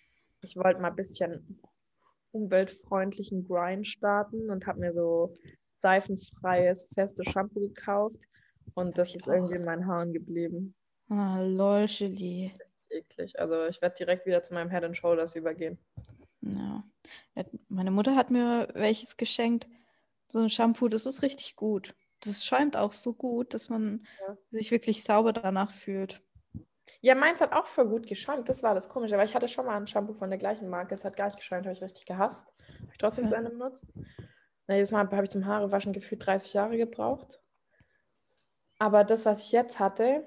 ich 0.41 0.55
wollte 0.55 0.79
mal 0.81 0.89
ein 0.89 0.95
bisschen 0.95 1.59
umweltfreundlichen 2.31 3.47
Grind 3.47 3.87
starten 3.87 4.49
und 4.49 4.67
habe 4.67 4.79
mir 4.79 4.93
so 4.93 5.33
seifenfreies, 5.75 6.89
festes 6.93 7.27
Shampoo 7.31 7.59
gekauft. 7.61 8.17
Und 8.75 8.97
das 8.97 9.09
ich 9.09 9.15
ist 9.15 9.27
auch. 9.27 9.33
irgendwie 9.33 9.55
in 9.55 9.65
meinen 9.65 9.87
Haaren 9.87 10.13
geblieben. 10.13 10.75
Ah, 11.09 11.41
lol, 11.41 11.85
ist 11.85 12.01
eklig. 12.89 13.39
Also 13.39 13.65
ich 13.65 13.81
werde 13.81 13.95
direkt 13.95 14.25
wieder 14.25 14.43
zu 14.43 14.53
meinem 14.53 14.69
Head 14.69 14.83
and 14.83 14.97
Shoulders 14.97 15.35
übergehen. 15.35 15.77
Ja. 16.41 16.83
Ja, 17.35 17.43
Meine 17.67 17.91
Mutter 17.91 18.15
hat 18.15 18.29
mir 18.31 18.69
welches 18.73 19.17
geschenkt. 19.17 19.67
So 20.31 20.39
ein 20.39 20.49
Shampoo, 20.49 20.87
das 20.87 21.05
ist 21.05 21.21
richtig 21.23 21.55
gut. 21.55 21.95
Das 22.21 22.45
schäumt 22.45 22.77
auch 22.77 22.93
so 22.93 23.13
gut, 23.13 23.53
dass 23.53 23.69
man 23.69 24.05
Ja. 24.27 24.37
sich 24.51 24.71
wirklich 24.71 25.03
sauber 25.03 25.33
danach 25.33 25.71
fühlt. 25.71 26.21
Ja, 27.01 27.15
meins 27.15 27.41
hat 27.41 27.53
auch 27.53 27.65
voll 27.65 27.87
gut 27.87 28.07
geschäumt. 28.07 28.49
Das 28.49 28.63
war 28.63 28.73
das 28.73 28.89
Komische. 28.89 29.15
Aber 29.15 29.23
ich 29.23 29.33
hatte 29.35 29.47
schon 29.47 29.65
mal 29.65 29.77
ein 29.77 29.87
Shampoo 29.87 30.13
von 30.13 30.29
der 30.29 30.39
gleichen 30.39 30.69
Marke. 30.69 30.93
Es 30.93 31.05
hat 31.05 31.15
gar 31.15 31.25
nicht 31.25 31.37
geschäumt, 31.37 31.65
habe 31.65 31.73
ich 31.73 31.81
richtig 31.81 32.05
gehasst. 32.05 32.45
Habe 32.79 32.91
ich 32.91 32.97
trotzdem 32.97 33.25
Ja. 33.25 33.29
zu 33.29 33.35
Ende 33.35 33.49
benutzt. 33.51 33.85
Na, 34.67 34.75
jedes 34.75 34.91
Mal 34.91 34.99
habe 34.99 35.23
ich 35.23 35.31
zum 35.31 35.45
Haarewaschen 35.45 35.93
gefühlt 35.93 36.25
30 36.25 36.53
Jahre 36.53 36.77
gebraucht. 36.77 37.41
Aber 38.77 39.03
das, 39.03 39.25
was 39.25 39.41
ich 39.45 39.51
jetzt 39.51 39.79
hatte, 39.79 40.23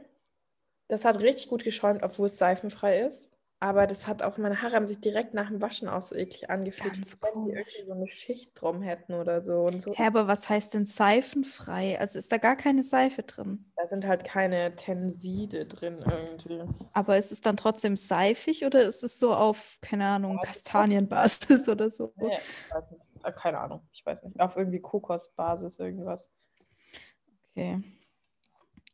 das 0.89 1.05
hat 1.05 1.21
richtig 1.21 1.49
gut 1.49 1.65
geschäumt, 1.65 2.03
obwohl 2.03 2.27
es 2.27 2.39
seifenfrei 2.39 3.01
ist. 3.01 3.32
Aber 3.63 3.87
das 3.87 4.09
hat 4.09 4.23
auch, 4.25 4.39
meine 4.39 4.61
Haare 4.61 4.75
haben 4.75 4.87
sich 4.87 4.99
direkt 4.99 5.35
nach 5.35 5.47
dem 5.47 5.61
Waschen 5.61 5.89
auch 5.89 6.03
so 6.03 6.17
eklig 6.17 6.51
angefühlt. 6.51 6.95
Ganz 6.95 7.17
wenn 7.23 7.45
die 7.45 7.53
irgendwie 7.53 7.87
so 7.87 7.93
eine 7.93 8.09
Schicht 8.09 8.61
drum 8.61 8.83
hätten 8.83 9.15
oder 9.15 9.41
so. 9.41 9.67
Und 9.67 9.81
so. 9.81 9.95
Hä, 9.95 10.03
aber 10.05 10.27
was 10.27 10.49
heißt 10.49 10.75
denn 10.75 10.85
seifenfrei? 10.85 11.97
Also 12.01 12.19
ist 12.19 12.33
da 12.33 12.39
gar 12.39 12.57
keine 12.57 12.83
Seife 12.83 13.23
drin? 13.23 13.71
Da 13.77 13.87
sind 13.87 14.05
halt 14.05 14.25
keine 14.25 14.75
Tenside 14.75 15.67
drin 15.67 16.05
irgendwie. 16.05 16.65
Aber 16.93 17.17
ist 17.17 17.31
es 17.31 17.41
dann 17.41 17.57
trotzdem 17.57 17.95
seifig 17.95 18.67
oder 18.67 18.83
ist 18.83 19.05
es 19.05 19.21
so 19.21 19.33
auf, 19.33 19.79
keine 19.81 20.07
Ahnung, 20.09 20.41
Kastanienbasis 20.43 21.69
oder 21.69 21.89
so? 21.89 22.13
Nee. 22.17 22.37
Ah, 23.23 23.31
Keine 23.31 23.61
Ahnung, 23.61 23.87
ich 23.93 24.05
weiß 24.05 24.25
nicht. 24.25 24.41
Auf 24.41 24.57
irgendwie 24.57 24.81
Kokosbasis 24.81 25.79
irgendwas. 25.79 26.33
Okay. 27.53 27.81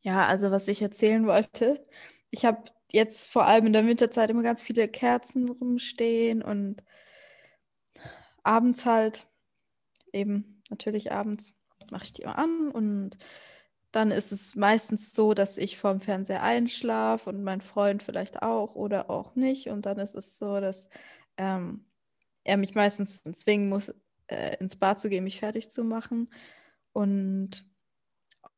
Ja, 0.02 0.26
also 0.26 0.50
was 0.50 0.68
ich 0.68 0.82
erzählen 0.82 1.26
wollte, 1.26 1.82
ich 2.30 2.44
habe 2.44 2.64
jetzt 2.92 3.30
vor 3.30 3.47
allem 3.47 3.66
in 3.66 3.73
der 3.73 3.87
Winterzeit 3.87 4.30
immer 4.30 4.42
ganz 4.42 4.62
viele 4.62 4.88
Kerzen 4.88 5.49
rumstehen 5.49 6.42
und 6.42 6.83
abends 8.42 8.87
halt, 8.87 9.26
eben 10.12 10.62
natürlich 10.71 11.12
abends 11.12 11.59
mache 11.90 12.04
ich 12.04 12.12
die 12.12 12.23
immer 12.23 12.38
an 12.38 12.71
und 12.71 13.18
dann 13.92 14.11
ist 14.11 14.33
es 14.33 14.54
meistens 14.54 15.14
so, 15.14 15.33
dass 15.33 15.59
ich 15.59 15.78
vorm 15.78 16.00
Fernseher 16.00 16.42
einschlafe 16.42 17.30
und 17.30 17.42
mein 17.42 17.61
Freund 17.61 18.02
vielleicht 18.02 18.42
auch 18.42 18.75
oder 18.75 19.11
auch 19.11 19.35
nicht 19.35 19.68
und 19.68 19.87
dann 19.87 19.99
ist 19.99 20.14
es 20.14 20.38
so, 20.38 20.61
dass 20.61 20.88
ähm, 21.37 21.87
er 22.45 22.57
mich 22.57 22.75
meistens 22.75 23.23
zwingen 23.23 23.68
muss, 23.68 23.95
äh, 24.28 24.57
ins 24.59 24.76
Bad 24.76 25.00
zu 25.00 25.09
gehen, 25.09 25.25
mich 25.25 25.38
fertig 25.38 25.71
zu 25.71 25.85
machen 25.85 26.30
und 26.92 27.66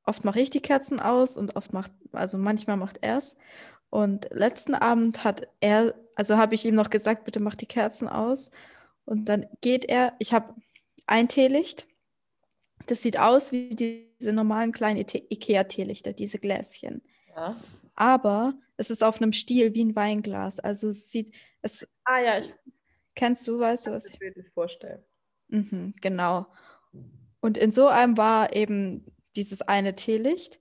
oft 0.05 0.25
mache 0.25 0.41
ich 0.41 0.51
die 0.51 0.63
Kerzen 0.63 1.01
aus 1.01 1.37
und 1.37 1.57
oft 1.57 1.73
macht, 1.73 1.93
also 2.13 2.39
manchmal 2.39 2.77
macht 2.77 2.99
er 3.03 3.19
es. 3.19 3.37
Und 3.91 4.29
letzten 4.31 4.75
Abend 4.75 5.25
hat 5.25 5.49
er, 5.61 5.95
also 6.15 6.37
habe 6.39 6.55
ich 6.55 6.65
ihm 6.65 6.75
noch 6.75 6.91
gesagt, 6.91 7.25
bitte 7.25 7.41
mach 7.41 7.57
die 7.57 7.67
Kerzen 7.67 8.09
aus. 8.09 8.51
Und 9.05 9.29
dann 9.29 9.47
geht 9.61 9.85
er, 9.85 10.15
ich 10.19 10.33
habe 10.33 10.55
ein 11.07 11.29
Teelicht. 11.29 11.87
Das 12.87 13.03
sieht 13.03 13.19
aus 13.19 13.53
wie 13.53 13.71
diese 13.71 14.33
normalen 14.33 14.73
kleinen 14.73 15.05
Ikea-Teelichter, 15.05 16.13
diese 16.13 16.39
Gläschen. 16.39 17.03
Ja. 17.35 17.57
Aber 17.97 18.55
es 18.77 18.91
ist 18.91 19.03
auf 19.03 19.21
einem 19.21 19.33
Stiel 19.33 19.75
wie 19.75 19.85
ein 19.85 19.97
Weinglas. 19.97 20.61
Also 20.61 20.89
es 20.89 21.11
sieht, 21.11 21.35
es 21.63 21.87
Ah 22.05 22.21
ja, 22.21 22.39
ich 22.39 22.55
kennst 23.15 23.47
du, 23.47 23.59
weißt 23.59 23.87
du, 23.87 23.91
was 23.93 24.07
ich 24.07 24.13
das 24.13 24.19
bildlich 24.19 24.51
vorstellen. 24.51 25.03
Mhm, 25.49 25.95
genau. 26.01 26.47
Und 27.41 27.59
in 27.59 27.71
so 27.71 27.89
einem 27.89 28.17
war 28.17 28.55
eben 28.55 29.05
dieses 29.37 29.63
eine 29.63 29.95
Teelicht. 29.95 30.61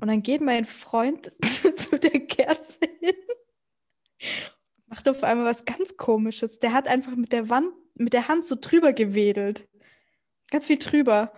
Und 0.00 0.08
dann 0.08 0.22
geht 0.22 0.40
mein 0.40 0.64
Freund 0.64 1.32
zu 1.42 1.98
der 1.98 2.20
Kerze 2.26 2.80
hin, 3.00 3.14
macht 4.86 5.08
auf 5.08 5.22
einmal 5.24 5.46
was 5.46 5.64
ganz 5.64 5.96
Komisches. 5.96 6.58
Der 6.58 6.72
hat 6.72 6.88
einfach 6.88 7.14
mit 7.16 7.32
der 7.32 7.48
Wand, 7.48 7.72
mit 7.94 8.12
der 8.12 8.28
Hand 8.28 8.44
so 8.44 8.56
drüber 8.60 8.92
gewedelt. 8.92 9.68
Ganz 10.50 10.66
viel 10.66 10.78
drüber. 10.78 11.32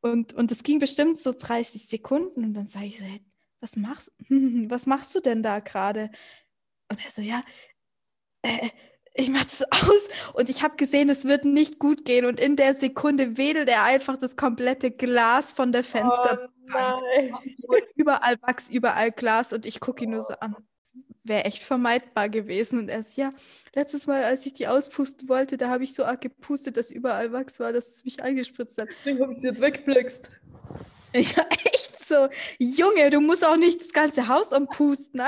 Und, 0.00 0.32
und 0.34 0.52
es 0.52 0.62
ging 0.62 0.78
bestimmt 0.78 1.18
so 1.18 1.32
30 1.32 1.88
Sekunden. 1.88 2.44
Und 2.44 2.54
dann 2.54 2.66
sage 2.66 2.86
ich 2.86 2.98
so, 2.98 3.04
hey, 3.04 3.24
was 3.60 3.76
machst, 3.76 4.12
was 4.28 4.86
machst 4.86 5.14
du 5.14 5.20
denn 5.20 5.42
da 5.42 5.60
gerade? 5.60 6.10
Und 6.88 7.04
er 7.04 7.10
so, 7.10 7.22
ja, 7.22 7.42
äh, 8.42 8.70
ich 9.16 9.30
mach 9.30 9.44
das 9.44 9.62
aus 9.70 10.08
und 10.34 10.48
ich 10.48 10.62
habe 10.62 10.76
gesehen, 10.76 11.08
es 11.08 11.24
wird 11.24 11.44
nicht 11.44 11.78
gut 11.78 12.04
gehen. 12.04 12.24
Und 12.24 12.40
in 12.40 12.56
der 12.56 12.74
Sekunde 12.74 13.36
wedelt 13.36 13.68
er 13.68 13.84
einfach 13.84 14.16
das 14.16 14.36
komplette 14.36 14.90
Glas 14.90 15.52
von 15.52 15.72
der 15.72 15.84
Fenster. 15.84 16.48
Oh 16.74 17.76
überall 17.94 18.36
Wachs, 18.42 18.70
überall 18.70 19.12
Glas 19.12 19.52
und 19.52 19.66
ich 19.66 19.80
gucke 19.80 20.04
ihn 20.04 20.10
nur 20.10 20.22
so 20.22 20.34
an. 20.34 20.56
Wäre 21.24 21.44
echt 21.44 21.64
vermeidbar 21.64 22.28
gewesen. 22.28 22.78
Und 22.78 22.88
er 22.88 23.00
ist, 23.00 23.16
ja, 23.16 23.30
letztes 23.74 24.06
Mal, 24.06 24.22
als 24.24 24.46
ich 24.46 24.52
die 24.52 24.68
auspusten 24.68 25.28
wollte, 25.28 25.56
da 25.56 25.70
habe 25.70 25.84
ich 25.84 25.94
so 25.94 26.04
arg 26.04 26.20
gepustet, 26.20 26.76
dass 26.76 26.90
überall 26.90 27.32
Wachs 27.32 27.58
war, 27.58 27.72
dass 27.72 27.96
es 27.96 28.04
mich 28.04 28.22
angespritzt 28.22 28.80
hat. 28.80 28.88
Deswegen 28.98 29.20
habe 29.22 29.32
ich 29.32 29.38
sie 29.38 29.48
jetzt 29.48 29.60
weggeflext. 29.60 30.30
Ich 31.12 31.36
war 31.36 31.46
echt 31.50 32.04
so, 32.04 32.28
Junge, 32.58 33.10
du 33.10 33.20
musst 33.20 33.44
auch 33.44 33.56
nicht 33.56 33.80
das 33.80 33.92
ganze 33.92 34.28
Haus 34.28 34.52
umpusten. 34.52 35.20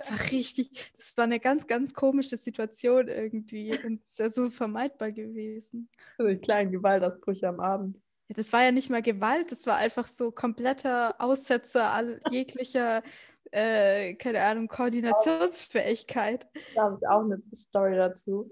Das 0.00 0.10
war 0.10 0.30
richtig, 0.30 0.92
das 0.96 1.14
war 1.16 1.24
eine 1.24 1.40
ganz, 1.40 1.66
ganz 1.66 1.92
komische 1.92 2.36
Situation 2.36 3.08
irgendwie 3.08 3.78
und 3.84 4.02
es 4.04 4.18
wäre 4.18 4.30
so 4.30 4.50
vermeidbar 4.50 5.12
gewesen. 5.12 5.90
Also 6.16 6.30
die 6.30 6.38
kleinen 6.38 6.72
Gewaltausbrüche 6.72 7.46
am 7.48 7.60
Abend. 7.60 7.96
Ja, 8.28 8.36
Das 8.36 8.52
war 8.52 8.62
ja 8.62 8.72
nicht 8.72 8.88
mal 8.88 9.02
Gewalt, 9.02 9.52
das 9.52 9.66
war 9.66 9.76
einfach 9.76 10.06
so 10.06 10.32
kompletter 10.32 11.14
Aussetzer 11.18 11.92
all, 11.92 12.20
jeglicher, 12.30 13.02
äh, 13.50 14.14
keine 14.14 14.42
Ahnung, 14.42 14.68
Koordinationsfähigkeit. 14.68 16.48
Da 16.74 16.82
habe 16.84 16.98
ich 17.00 17.06
auch 17.06 17.20
eine 17.20 17.38
Story 17.54 17.96
dazu. 17.96 18.50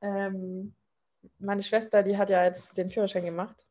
Ähm, 0.00 0.74
meine 1.38 1.62
Schwester, 1.62 2.02
die 2.02 2.16
hat 2.16 2.30
ja 2.30 2.44
jetzt 2.44 2.78
den 2.78 2.90
Führerschein 2.90 3.24
gemacht. 3.24 3.66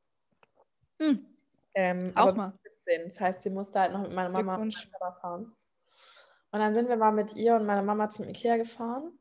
Hm, 1.02 1.26
Ähm, 1.74 2.12
auch 2.16 2.36
mal. 2.36 2.54
17. 2.86 3.06
Das 3.06 3.20
heißt, 3.20 3.42
sie 3.42 3.50
musste 3.50 3.80
halt 3.80 3.94
noch 3.94 4.02
mit 4.02 4.14
meiner 4.14 4.30
Mama 4.30 4.60
fahren. 5.20 5.56
Und 6.52 6.60
dann 6.60 6.74
sind 6.74 6.90
wir 6.90 6.98
mal 6.98 7.12
mit 7.12 7.36
ihr 7.36 7.56
und 7.56 7.66
meiner 7.66 7.84
Mama 7.84 8.10
zum 8.10 8.28
Ikea 8.28 8.58
gefahren. 8.58 9.12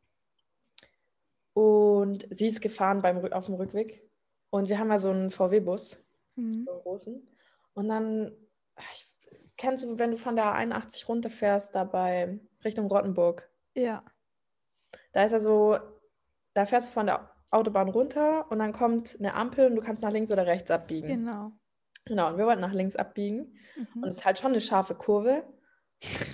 Und 1.53 2.27
sie 2.31 2.49
ist 2.49 2.61
gefahren 2.61 3.03
beim, 3.03 3.25
auf 3.33 3.47
dem 3.47 3.55
Rückweg. 3.55 4.03
Und 4.51 4.69
wir 4.69 4.79
haben 4.79 4.91
ja 4.91 4.99
so 4.99 5.11
einen 5.11 5.31
VW-Bus, 5.31 6.03
Hm. 6.37 6.65
so 6.65 6.73
einen 6.73 6.83
großen. 6.83 7.29
Und 7.75 7.89
dann, 7.89 8.33
ich, 8.93 9.07
kennst 9.57 9.85
du, 9.85 9.99
wenn 9.99 10.11
du 10.11 10.17
von 10.17 10.37
der 10.37 10.55
81 10.55 11.09
runterfährst, 11.09 11.75
dabei 11.75 12.41
Richtung 12.65 12.87
Rottenburg? 12.87 13.49
Ja. 13.75 14.03
Da 15.13 15.25
ist 15.25 15.33
ja 15.33 15.39
so, 15.39 15.79
da 16.55 16.67
fährst 16.67 16.89
du 16.89 16.93
von 16.93 17.07
der 17.07 17.31
Autobahn 17.51 17.89
runter 17.89 18.51
und 18.51 18.59
dann 18.59 18.73
kommt 18.73 19.17
eine 19.19 19.35
Ampel 19.35 19.67
und 19.67 19.77
du 19.77 19.83
kannst 19.83 20.03
nach 20.03 20.13
links 20.13 20.31
oder 20.31 20.47
rechts 20.47 20.71
abbiegen. 20.71 21.09
Genau. 21.09 21.53
Genau, 22.05 22.31
und 22.31 22.39
wir 22.39 22.47
wollten 22.47 22.61
nach 22.61 22.73
links 22.73 22.97
abbiegen. 22.97 23.57
Mhm. 23.77 24.03
Und 24.03 24.09
es 24.09 24.17
ist 24.17 24.25
halt 24.25 24.39
schon 24.39 24.53
eine 24.53 24.61
scharfe 24.61 24.95
Kurve. 24.95 25.45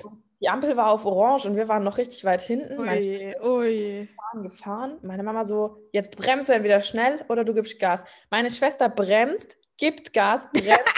Und 0.04 0.22
die 0.40 0.48
Ampel 0.48 0.76
war 0.76 0.90
auf 0.90 1.06
Orange 1.06 1.46
und 1.46 1.56
wir 1.56 1.68
waren 1.68 1.82
noch 1.82 1.98
richtig 1.98 2.24
weit 2.24 2.42
hinten. 2.42 2.76
Meine 2.84 3.00
Ui, 3.00 3.46
ui. 3.46 4.08
Fahren 4.14 4.42
gefahren. 4.42 4.98
Meine 5.02 5.22
Mama 5.22 5.46
so, 5.46 5.78
jetzt 5.92 6.14
bremst 6.16 6.48
du 6.48 6.52
entweder 6.52 6.82
schnell 6.82 7.24
oder 7.28 7.44
du 7.44 7.54
gibst 7.54 7.78
Gas. 7.78 8.04
Meine 8.30 8.50
Schwester 8.50 8.88
bremst, 8.88 9.56
gibt 9.78 10.12
Gas, 10.12 10.48
bremst. 10.52 10.94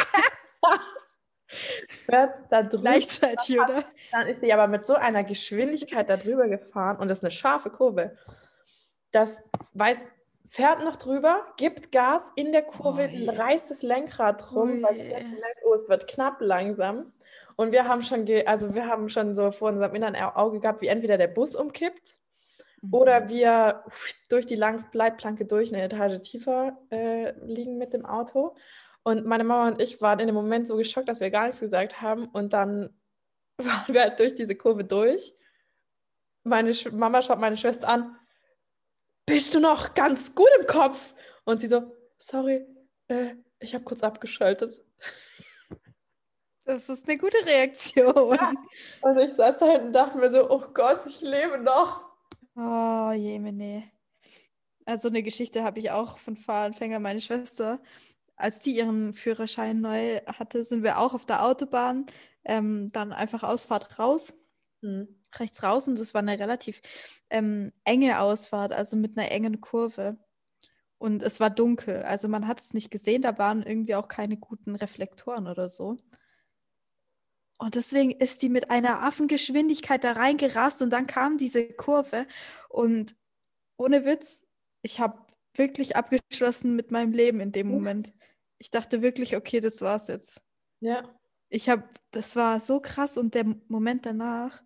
fährt 1.89 2.35
da 2.51 2.63
drüber. 2.63 2.83
Gleichzeitig, 2.83 3.61
oder? 3.61 3.85
Dann 4.11 4.27
ist 4.27 4.41
sie 4.41 4.53
aber 4.53 4.67
mit 4.67 4.87
so 4.87 4.95
einer 4.95 5.25
Geschwindigkeit 5.25 6.09
da 6.09 6.17
drüber 6.17 6.49
gefahren 6.49 6.99
und 6.99 7.09
das 7.09 7.19
ist 7.19 7.25
eine 7.25 7.31
scharfe 7.31 7.71
Kurve. 7.71 8.17
Das 9.13 9.51
weiß, 9.75 10.07
fährt 10.47 10.85
noch 10.85 10.97
drüber, 10.97 11.47
gibt 11.57 11.93
Gas 11.93 12.33
in 12.35 12.53
der 12.53 12.63
Kurve, 12.63 13.09
Ui. 13.09 13.29
reißt 13.29 13.71
das 13.71 13.83
Lenkrad 13.83 14.53
rum, 14.53 14.83
weil 14.83 14.95
sie 14.95 15.03
merkt, 15.05 15.61
oh, 15.65 15.75
es 15.75 15.89
wird 15.89 16.09
knapp 16.09 16.41
langsam. 16.41 17.13
Und 17.59 17.73
wir 17.73 17.89
haben 17.89 18.03
schon, 18.03 18.25
ge 18.25 18.47
also 18.47 18.73
wir 18.75 18.87
haben 18.87 19.09
schon 19.09 19.35
so 19.35 19.51
vor 19.53 19.71
unserem 19.71 19.95
inneren 19.95 20.15
Auge 20.15 20.61
gehabt, 20.61 20.81
wie 20.81 20.87
entweder 20.87 21.19
der 21.19 21.29
Bus 21.29 21.57
umkippt 21.57 22.19
Mhm. 22.83 22.95
oder 22.95 23.29
wir 23.29 23.85
durch 24.29 24.47
die 24.47 24.57
Lang 24.57 24.85
Leitplanke 24.93 25.45
durch 25.45 25.73
eine 25.73 25.83
Etage 25.83 26.21
tiefer 26.21 26.79
äh, 26.91 27.33
liegen 27.45 27.79
mit 27.79 27.93
dem 27.93 28.05
Auto. 28.05 28.55
Und 29.03 29.25
meine 29.27 29.45
Mama 29.45 29.69
und 29.69 29.81
ich 29.81 30.01
waren 30.01 30.21
in 30.21 30.27
dem 30.27 30.35
Moment 30.35 30.67
so 30.67 30.77
geschockt, 30.77 31.09
dass 31.09 31.21
wir 31.21 31.31
gar 31.31 31.47
nichts 31.47 31.61
gesagt 31.61 32.01
haben. 32.01 32.27
Und 32.27 32.53
dann 32.53 32.97
waren 33.59 33.95
wir 33.95 34.03
halt 34.03 34.21
durch 34.21 34.35
diese 34.35 34.55
Kurve 34.55 34.85
durch. 34.85 35.35
Meine 36.45 36.75
Sch 36.75 36.93
Mama 36.93 37.23
schaut 37.23 37.41
meine 37.41 37.57
Schwester 37.57 37.89
an. 37.89 38.17
Bist 39.27 39.55
du 39.55 39.61
noch 39.61 39.95
ganz 39.95 40.35
gut 40.35 40.49
im 40.61 40.67
Kopf? 40.67 41.15
Und 41.45 41.61
sie 41.61 41.67
so, 41.67 41.95
sorry, 42.17 42.67
äh, 43.09 43.35
ich 43.59 43.75
habe 43.75 43.85
kurz 43.85 44.03
abgeschaltet. 44.03 44.75
Das 46.69 46.87
ist 46.91 47.09
eine 47.09 47.17
gute 47.17 47.39
Reaktion. 47.47 48.35
Ja. 48.35 48.53
Und 49.01 49.19
ich 49.19 49.35
saß 49.39 49.57
da 49.59 49.67
hinten 49.71 49.87
und 49.87 49.93
dachte 49.95 50.19
mir 50.19 50.31
so, 50.31 50.51
oh 50.51 50.65
Gott, 50.75 51.01
ich 51.07 51.23
lebe 51.23 51.59
noch. 51.59 52.03
Oh, 52.55 53.11
jemine. 53.13 53.85
Also 54.85 55.09
eine 55.09 55.23
Geschichte 55.23 55.65
habe 55.65 55.79
ich 55.81 55.91
auch 55.91 56.19
von 56.19 56.37
Fahranfänger, 56.37 56.99
meine 56.99 57.23
Schwester. 57.23 57.81
Als 58.37 58.61
die 58.61 58.77
ihren 58.77 59.15
Führerschein 59.15 59.81
neu 59.81 60.21
hatte, 60.27 60.63
sind 60.63 60.83
wir 60.83 60.99
auch 60.99 61.15
auf 61.15 61.25
der 61.25 61.43
Autobahn, 61.43 62.05
ähm, 62.45 62.93
dann 62.93 63.15
einfach 63.15 63.45
Ausfahrt 63.45 63.99
raus, 63.99 64.35
Hm. 64.83 65.09
rechts 65.37 65.63
raus 65.63 65.89
und 65.89 65.99
das 65.99 66.13
war 66.13 66.21
eine 66.21 66.39
relativ 66.39 66.83
ähm, 67.31 67.73
enge 67.85 68.21
Ausfahrt, 68.21 68.73
also 68.73 68.95
mit 68.95 69.17
einer 69.17 69.31
engen 69.31 69.63
Kurve. 69.63 70.19
Und 70.99 71.23
es 71.23 71.41
war 71.41 71.49
dunkel, 71.49 72.03
also 72.03 72.29
man 72.29 72.47
hat 72.47 72.61
es 72.61 72.75
nicht 72.75 72.91
gesehen, 72.91 73.23
da 73.23 73.39
waren 73.39 73.63
irgendwie 73.63 73.95
auch 73.95 74.09
keine 74.09 74.37
guten 74.37 74.77
Reflektoren 74.77 75.47
oder 75.47 75.71
so. 75.71 75.97
Und 77.59 77.75
deswegen 77.75 78.13
ist 78.13 78.43
die 78.43 78.49
mit 78.49 78.71
einer 78.71 79.03
Affengeschwindigkeit 79.03 80.05
da 80.05 80.13
reingerast 80.13 80.81
und 80.81 80.91
dann 80.91 81.09
kam 81.09 81.39
diese 81.39 81.69
Kurve 81.69 82.27
und 82.69 83.17
ohne 83.77 84.05
Witz, 84.05 84.47
ich 84.83 85.01
habe 85.01 85.27
wirklich 85.55 85.97
abgeschlossen 85.97 86.77
mit 86.77 86.93
meinem 86.93 87.13
Leben 87.13 87.41
in 87.41 87.51
dem 87.51 87.69
Moment. 87.69 88.13
Ich 88.59 88.71
dachte 88.71 89.03
wirklich, 89.03 89.37
okay, 89.37 89.59
das 89.59 89.83
war's 89.83 90.07
jetzt. 90.07 90.41
Ja. 90.81 91.03
Ich 91.49 91.69
habe, 91.69 91.83
das 92.13 92.37
war 92.37 92.61
so 92.61 92.81
krass 92.81 93.17
und 93.17 93.35
der 93.35 93.45
Moment 93.67 94.07
danach, 94.07 94.63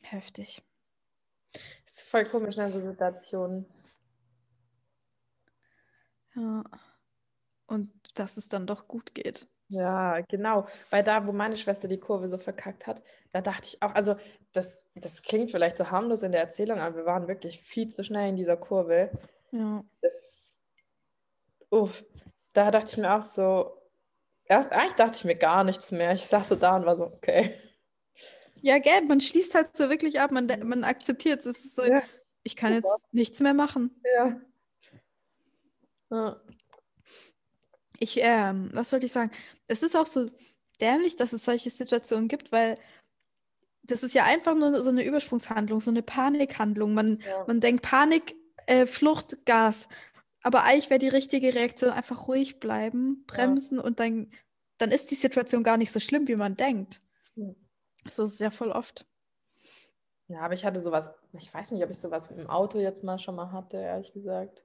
heftig. 0.00 0.62
Das 1.52 1.98
ist 1.98 2.08
voll 2.08 2.26
komisch 2.26 2.58
in 2.58 2.70
so 2.70 2.78
Situationen. 2.78 3.66
Ja. 6.36 6.64
Und 7.66 7.90
dass 8.14 8.36
es 8.36 8.48
dann 8.48 8.66
doch 8.66 8.86
gut 8.86 9.14
geht. 9.14 9.48
Ja, 9.74 10.20
genau. 10.22 10.66
Weil 10.90 11.02
da, 11.02 11.26
wo 11.26 11.32
meine 11.32 11.56
Schwester 11.56 11.88
die 11.88 11.98
Kurve 11.98 12.28
so 12.28 12.38
verkackt 12.38 12.86
hat, 12.86 13.02
da 13.32 13.40
dachte 13.40 13.64
ich 13.64 13.82
auch, 13.82 13.94
also 13.94 14.16
das, 14.52 14.86
das 14.94 15.22
klingt 15.22 15.50
vielleicht 15.50 15.76
so 15.78 15.90
harmlos 15.90 16.22
in 16.22 16.32
der 16.32 16.40
Erzählung, 16.40 16.78
aber 16.80 16.96
wir 16.96 17.06
waren 17.06 17.28
wirklich 17.28 17.60
viel 17.60 17.88
zu 17.88 18.04
schnell 18.04 18.28
in 18.28 18.36
dieser 18.36 18.56
Kurve. 18.56 19.10
Ja. 19.50 19.82
Das, 20.00 20.56
uff, 21.70 22.04
da 22.52 22.70
dachte 22.70 22.92
ich 22.92 22.96
mir 22.98 23.12
auch 23.16 23.22
so, 23.22 23.76
erst 24.46 24.72
eigentlich 24.72 24.94
dachte 24.94 25.16
ich 25.16 25.24
mir 25.24 25.36
gar 25.36 25.64
nichts 25.64 25.90
mehr. 25.90 26.12
Ich 26.12 26.26
saß 26.26 26.48
so 26.48 26.54
da 26.54 26.76
und 26.76 26.86
war 26.86 26.96
so, 26.96 27.04
okay. 27.06 27.52
Ja, 28.62 28.78
gell, 28.78 29.02
man 29.02 29.20
schließt 29.20 29.54
halt 29.54 29.76
so 29.76 29.90
wirklich 29.90 30.20
ab, 30.20 30.30
man, 30.30 30.46
man 30.62 30.84
akzeptiert 30.84 31.40
es. 31.40 31.46
Es 31.46 31.64
ist 31.66 31.74
so, 31.76 31.84
Ja. 31.84 32.02
ich 32.44 32.56
kann 32.56 32.72
jetzt 32.72 33.12
nichts 33.12 33.40
mehr 33.40 33.54
machen. 33.54 34.00
Ja. 34.16 34.40
Ja. 36.10 36.36
Ich, 37.98 38.18
ähm, 38.20 38.70
was 38.72 38.92
wollte 38.92 39.06
ich 39.06 39.12
sagen? 39.12 39.30
Es 39.66 39.82
ist 39.82 39.96
auch 39.96 40.06
so 40.06 40.28
dämlich, 40.80 41.16
dass 41.16 41.32
es 41.32 41.44
solche 41.44 41.70
Situationen 41.70 42.28
gibt, 42.28 42.52
weil 42.52 42.76
das 43.82 44.02
ist 44.02 44.14
ja 44.14 44.24
einfach 44.24 44.54
nur 44.54 44.82
so 44.82 44.90
eine 44.90 45.04
Übersprungshandlung, 45.04 45.80
so 45.80 45.90
eine 45.90 46.02
Panikhandlung. 46.02 46.94
Man, 46.94 47.20
Ja. 47.20 47.44
man 47.46 47.60
denkt 47.60 47.82
Panik, 47.82 48.34
äh, 48.66 48.86
Flucht, 48.86 49.44
Gas. 49.44 49.88
Aber 50.42 50.64
eigentlich 50.64 50.90
wäre 50.90 50.98
die 50.98 51.08
richtige 51.08 51.54
Reaktion 51.54 51.90
einfach 51.90 52.28
ruhig 52.28 52.60
bleiben, 52.60 53.24
bremsen 53.26 53.78
und 53.78 54.00
dann, 54.00 54.30
dann 54.78 54.90
ist 54.90 55.10
die 55.10 55.14
Situation 55.14 55.62
gar 55.62 55.76
nicht 55.76 55.92
so 55.92 56.00
schlimm, 56.00 56.28
wie 56.28 56.36
man 56.36 56.56
denkt. 56.56 57.00
Hm. 57.34 57.54
So 58.10 58.22
ist 58.24 58.34
es 58.34 58.38
ja 58.40 58.50
voll 58.50 58.70
oft. 58.70 59.06
Ja, 60.28 60.40
aber 60.40 60.54
ich 60.54 60.64
hatte 60.64 60.80
sowas, 60.80 61.12
ich 61.32 61.52
weiß 61.52 61.70
nicht, 61.70 61.82
ob 61.84 61.90
ich 61.90 61.98
sowas 61.98 62.30
im 62.30 62.48
Auto 62.48 62.78
jetzt 62.78 63.04
mal 63.04 63.18
schon 63.18 63.36
mal 63.36 63.52
hatte, 63.52 63.76
ehrlich 63.76 64.12
gesagt. 64.12 64.64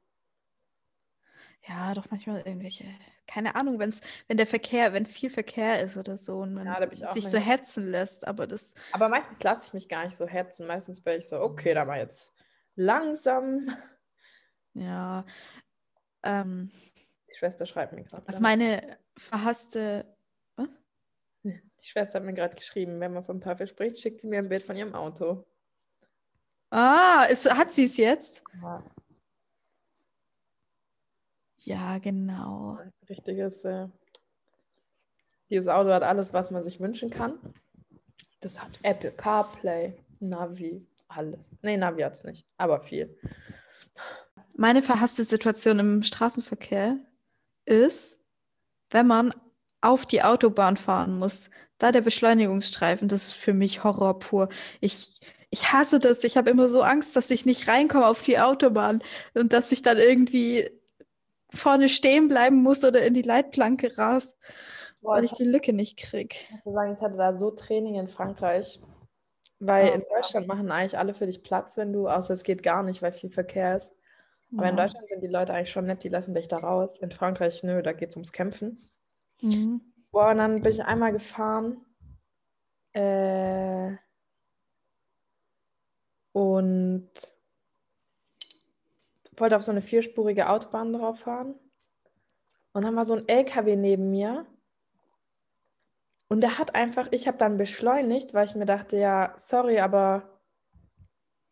Ja, 1.68 1.94
doch 1.94 2.10
manchmal 2.10 2.38
irgendwelche, 2.38 2.86
keine 3.28 3.56
Ahnung, 3.56 3.80
wenn's, 3.80 4.02
wenn 4.28 4.38
der 4.38 4.48
Verkehr, 4.48 4.94
wenn 4.94 5.06
viel 5.06 5.30
Verkehr 5.30 5.82
ist 5.82 5.98
oder 5.98 6.18
so 6.18 6.40
und 6.40 6.54
man 6.54 6.66
Ja, 6.66 6.80
da 6.80 7.14
sich 7.14 7.26
so 7.28 7.38
hetzen 7.38 7.92
lässt, 7.92 8.28
aber 8.28 8.48
das, 8.48 8.74
Aber 8.92 9.10
meistens 9.10 9.44
lasse 9.44 9.68
ich 9.68 9.74
mich 9.74 9.90
gar 9.90 10.06
nicht 10.06 10.16
so 10.16 10.26
hetzen. 10.28 10.66
Meistens 10.68 11.04
bin 11.04 11.18
ich 11.18 11.28
so, 11.28 11.40
okay, 11.42 11.74
dann 11.74 11.88
mal 11.88 12.00
jetzt 12.00 12.36
langsam. 12.76 13.70
ja, 14.74 15.26
ähm, 16.24 16.72
Die 17.30 17.36
Schwester 17.38 17.66
schreibt 17.66 17.94
mir 17.94 18.04
gerade. 18.04 18.24
was 18.26 18.40
meine 18.40 18.98
verhasste, 19.18 20.06
was? 20.56 20.70
Die 21.44 21.88
Schwester 21.88 22.20
hat 22.20 22.26
mir 22.26 22.34
gerade 22.34 22.56
geschrieben, 22.56 23.00
wenn 23.00 23.14
man 23.14 23.24
vom 23.24 23.42
Teufel 23.42 23.68
spricht, 23.68 23.98
schickt 24.00 24.22
sie 24.22 24.28
mir 24.28 24.40
ein 24.40 24.50
Bild 24.50 24.64
von 24.64 24.76
ihrem 24.76 24.96
Auto. 24.96 25.46
Ah, 26.72 27.26
ist, 27.30 27.52
hat 27.52 27.72
sie 27.72 27.86
es 27.86 27.98
jetzt? 27.98 28.44
Ja, 28.62 28.84
Ja, 31.62 31.98
genau. 31.98 32.80
richtiges. 33.10 33.66
Äh, 33.66 33.88
dieses 35.50 35.68
Auto 35.68 35.90
hat 35.90 36.04
alles, 36.04 36.34
was 36.34 36.52
man 36.52 36.62
sich 36.62 36.80
wünschen 36.80 37.10
kann. 37.10 37.40
Das 38.42 38.62
hat 38.62 38.72
Apple 38.84 39.12
CarPlay, 39.12 39.94
Navi, 40.20 40.86
alles. 41.08 41.56
Nee, 41.62 41.78
Navi 41.78 42.04
hat 42.04 42.14
es 42.14 42.24
nicht, 42.24 42.46
aber 42.58 42.82
viel. 42.82 43.18
Meine 44.56 44.82
verhasste 44.82 45.24
Situation 45.24 45.80
im 45.80 46.04
Straßenverkehr 46.04 46.98
ist, 47.66 48.22
wenn 48.92 49.08
man 49.08 49.34
auf 49.82 50.06
die 50.06 50.24
Autobahn 50.24 50.78
fahren 50.78 51.18
muss. 51.18 51.50
Da 51.78 51.92
der 51.92 52.02
Beschleunigungsstreifen, 52.02 53.08
das 53.08 53.28
ist 53.28 53.34
für 53.34 53.54
mich 53.54 53.84
Horror 53.84 54.20
pur. 54.20 54.50
Ich, 54.82 55.22
ich 55.50 55.72
hasse 55.72 56.00
das. 56.00 56.24
Ich 56.24 56.36
habe 56.38 56.50
immer 56.50 56.68
so 56.68 56.82
Angst, 56.84 57.16
dass 57.16 57.30
ich 57.30 57.46
nicht 57.46 57.68
reinkomme 57.68 58.06
auf 58.06 58.22
die 58.22 58.40
Autobahn 58.40 59.02
und 59.34 59.54
dass 59.54 59.72
ich 59.72 59.82
dann 59.82 59.98
irgendwie 59.98 60.70
vorne 61.54 61.90
stehen 61.90 62.28
bleiben 62.28 62.62
muss 62.64 62.84
oder 62.84 63.02
in 63.06 63.14
die 63.14 63.22
Leitplanke 63.22 63.98
ras, 63.98 64.38
Boah, 65.02 65.16
weil 65.16 65.26
ich 65.26 65.32
ich 65.32 65.34
die 65.34 65.44
Lücke 65.46 65.74
nicht 65.74 65.98
krieg. 65.98 66.48
muss 66.64 66.74
sagen, 66.76 66.94
ich 66.94 67.02
hatte 67.02 67.18
da 67.18 67.34
so 67.34 67.52
Training 67.52 67.96
in 67.96 68.08
Frankreich. 68.08 68.80
Weil 69.60 69.90
Oh. 69.90 69.94
in 69.94 70.04
Deutschland 70.10 70.48
machen 70.48 70.72
eigentlich 70.72 70.98
alle 70.98 71.14
für 71.14 71.26
dich 71.28 71.44
Platz, 71.44 71.78
wenn 71.78 71.92
du, 71.94 72.08
außer 72.08 72.34
es 72.34 72.44
geht 72.44 72.64
gar 72.64 72.84
nicht, 72.84 73.02
weil 73.02 73.12
viel 73.14 73.30
Verkehr 73.30 73.76
ist. 73.76 73.96
Aber 74.56 74.70
in 74.70 74.78
Ja. 74.78 74.84
Deutschland 74.86 75.10
sind 75.10 75.22
die 75.22 75.28
Leute 75.28 75.54
eigentlich 75.54 75.72
schon 75.72 75.86
nett, 75.86 76.04
die 76.04 76.10
lassen 76.10 76.34
dich 76.34 76.48
da 76.48 76.58
raus. 76.58 77.00
In 77.00 77.12
Frankreich, 77.12 77.64
nö, 77.64 77.82
da 77.84 77.94
geht 77.94 78.10
es 78.10 78.16
ums 78.16 78.32
Kämpfen. 78.32 78.80
Mhm. 79.42 79.82
Boah, 80.12 80.32
und 80.32 80.38
dann 80.38 80.62
bin 80.62 80.72
ich 80.72 80.84
einmal 80.84 81.12
gefahren. 81.14 81.86
Äh, 82.94 83.96
und 86.32 87.10
wollte 89.40 89.56
auf 89.56 89.64
so 89.64 89.72
eine 89.72 89.82
vierspurige 89.82 90.50
Autobahn 90.50 90.94
drauf 90.94 91.20
fahren. 91.20 91.56
Und 92.74 92.84
dann 92.84 92.96
war 92.96 93.06
so 93.06 93.16
ein 93.16 93.28
LKW 93.28 93.76
neben 93.76 94.12
mir. 94.12 94.46
Und 96.28 96.42
der 96.42 96.60
hat 96.60 96.76
einfach, 96.76 97.08
ich 97.12 97.28
habe 97.28 97.38
dann 97.38 97.58
beschleunigt, 97.58 98.34
weil 98.34 98.46
ich 98.46 98.56
mir 98.56 98.66
dachte, 98.66 98.98
ja, 98.98 99.34
sorry, 99.36 99.80
aber 99.80 100.40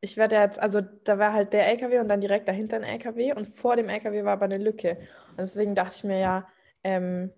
ich 0.02 0.17
werde 0.17 0.36
jetzt, 0.36 0.60
also 0.60 0.82
da 0.82 1.17
war 1.17 1.34
halt 1.34 1.54
der 1.54 1.67
LKW 1.67 2.00
und 2.00 2.08
dann 2.08 2.21
direkt 2.21 2.47
dahinter 2.47 2.78
ein 2.78 2.84
LKW 2.84 3.34
und 3.34 3.47
vor 3.47 3.76
dem 3.76 3.89
LKW 3.89 4.23
war 4.23 4.34
aber 4.34 4.45
eine 4.45 4.60
Lücke. 4.60 4.97
Und 5.32 5.39
deswegen 5.39 5.73
dachte 5.73 5.95
ich 5.97 6.04
mir, 6.04 6.19
ja, 6.19 6.47
ähm, 6.84 7.34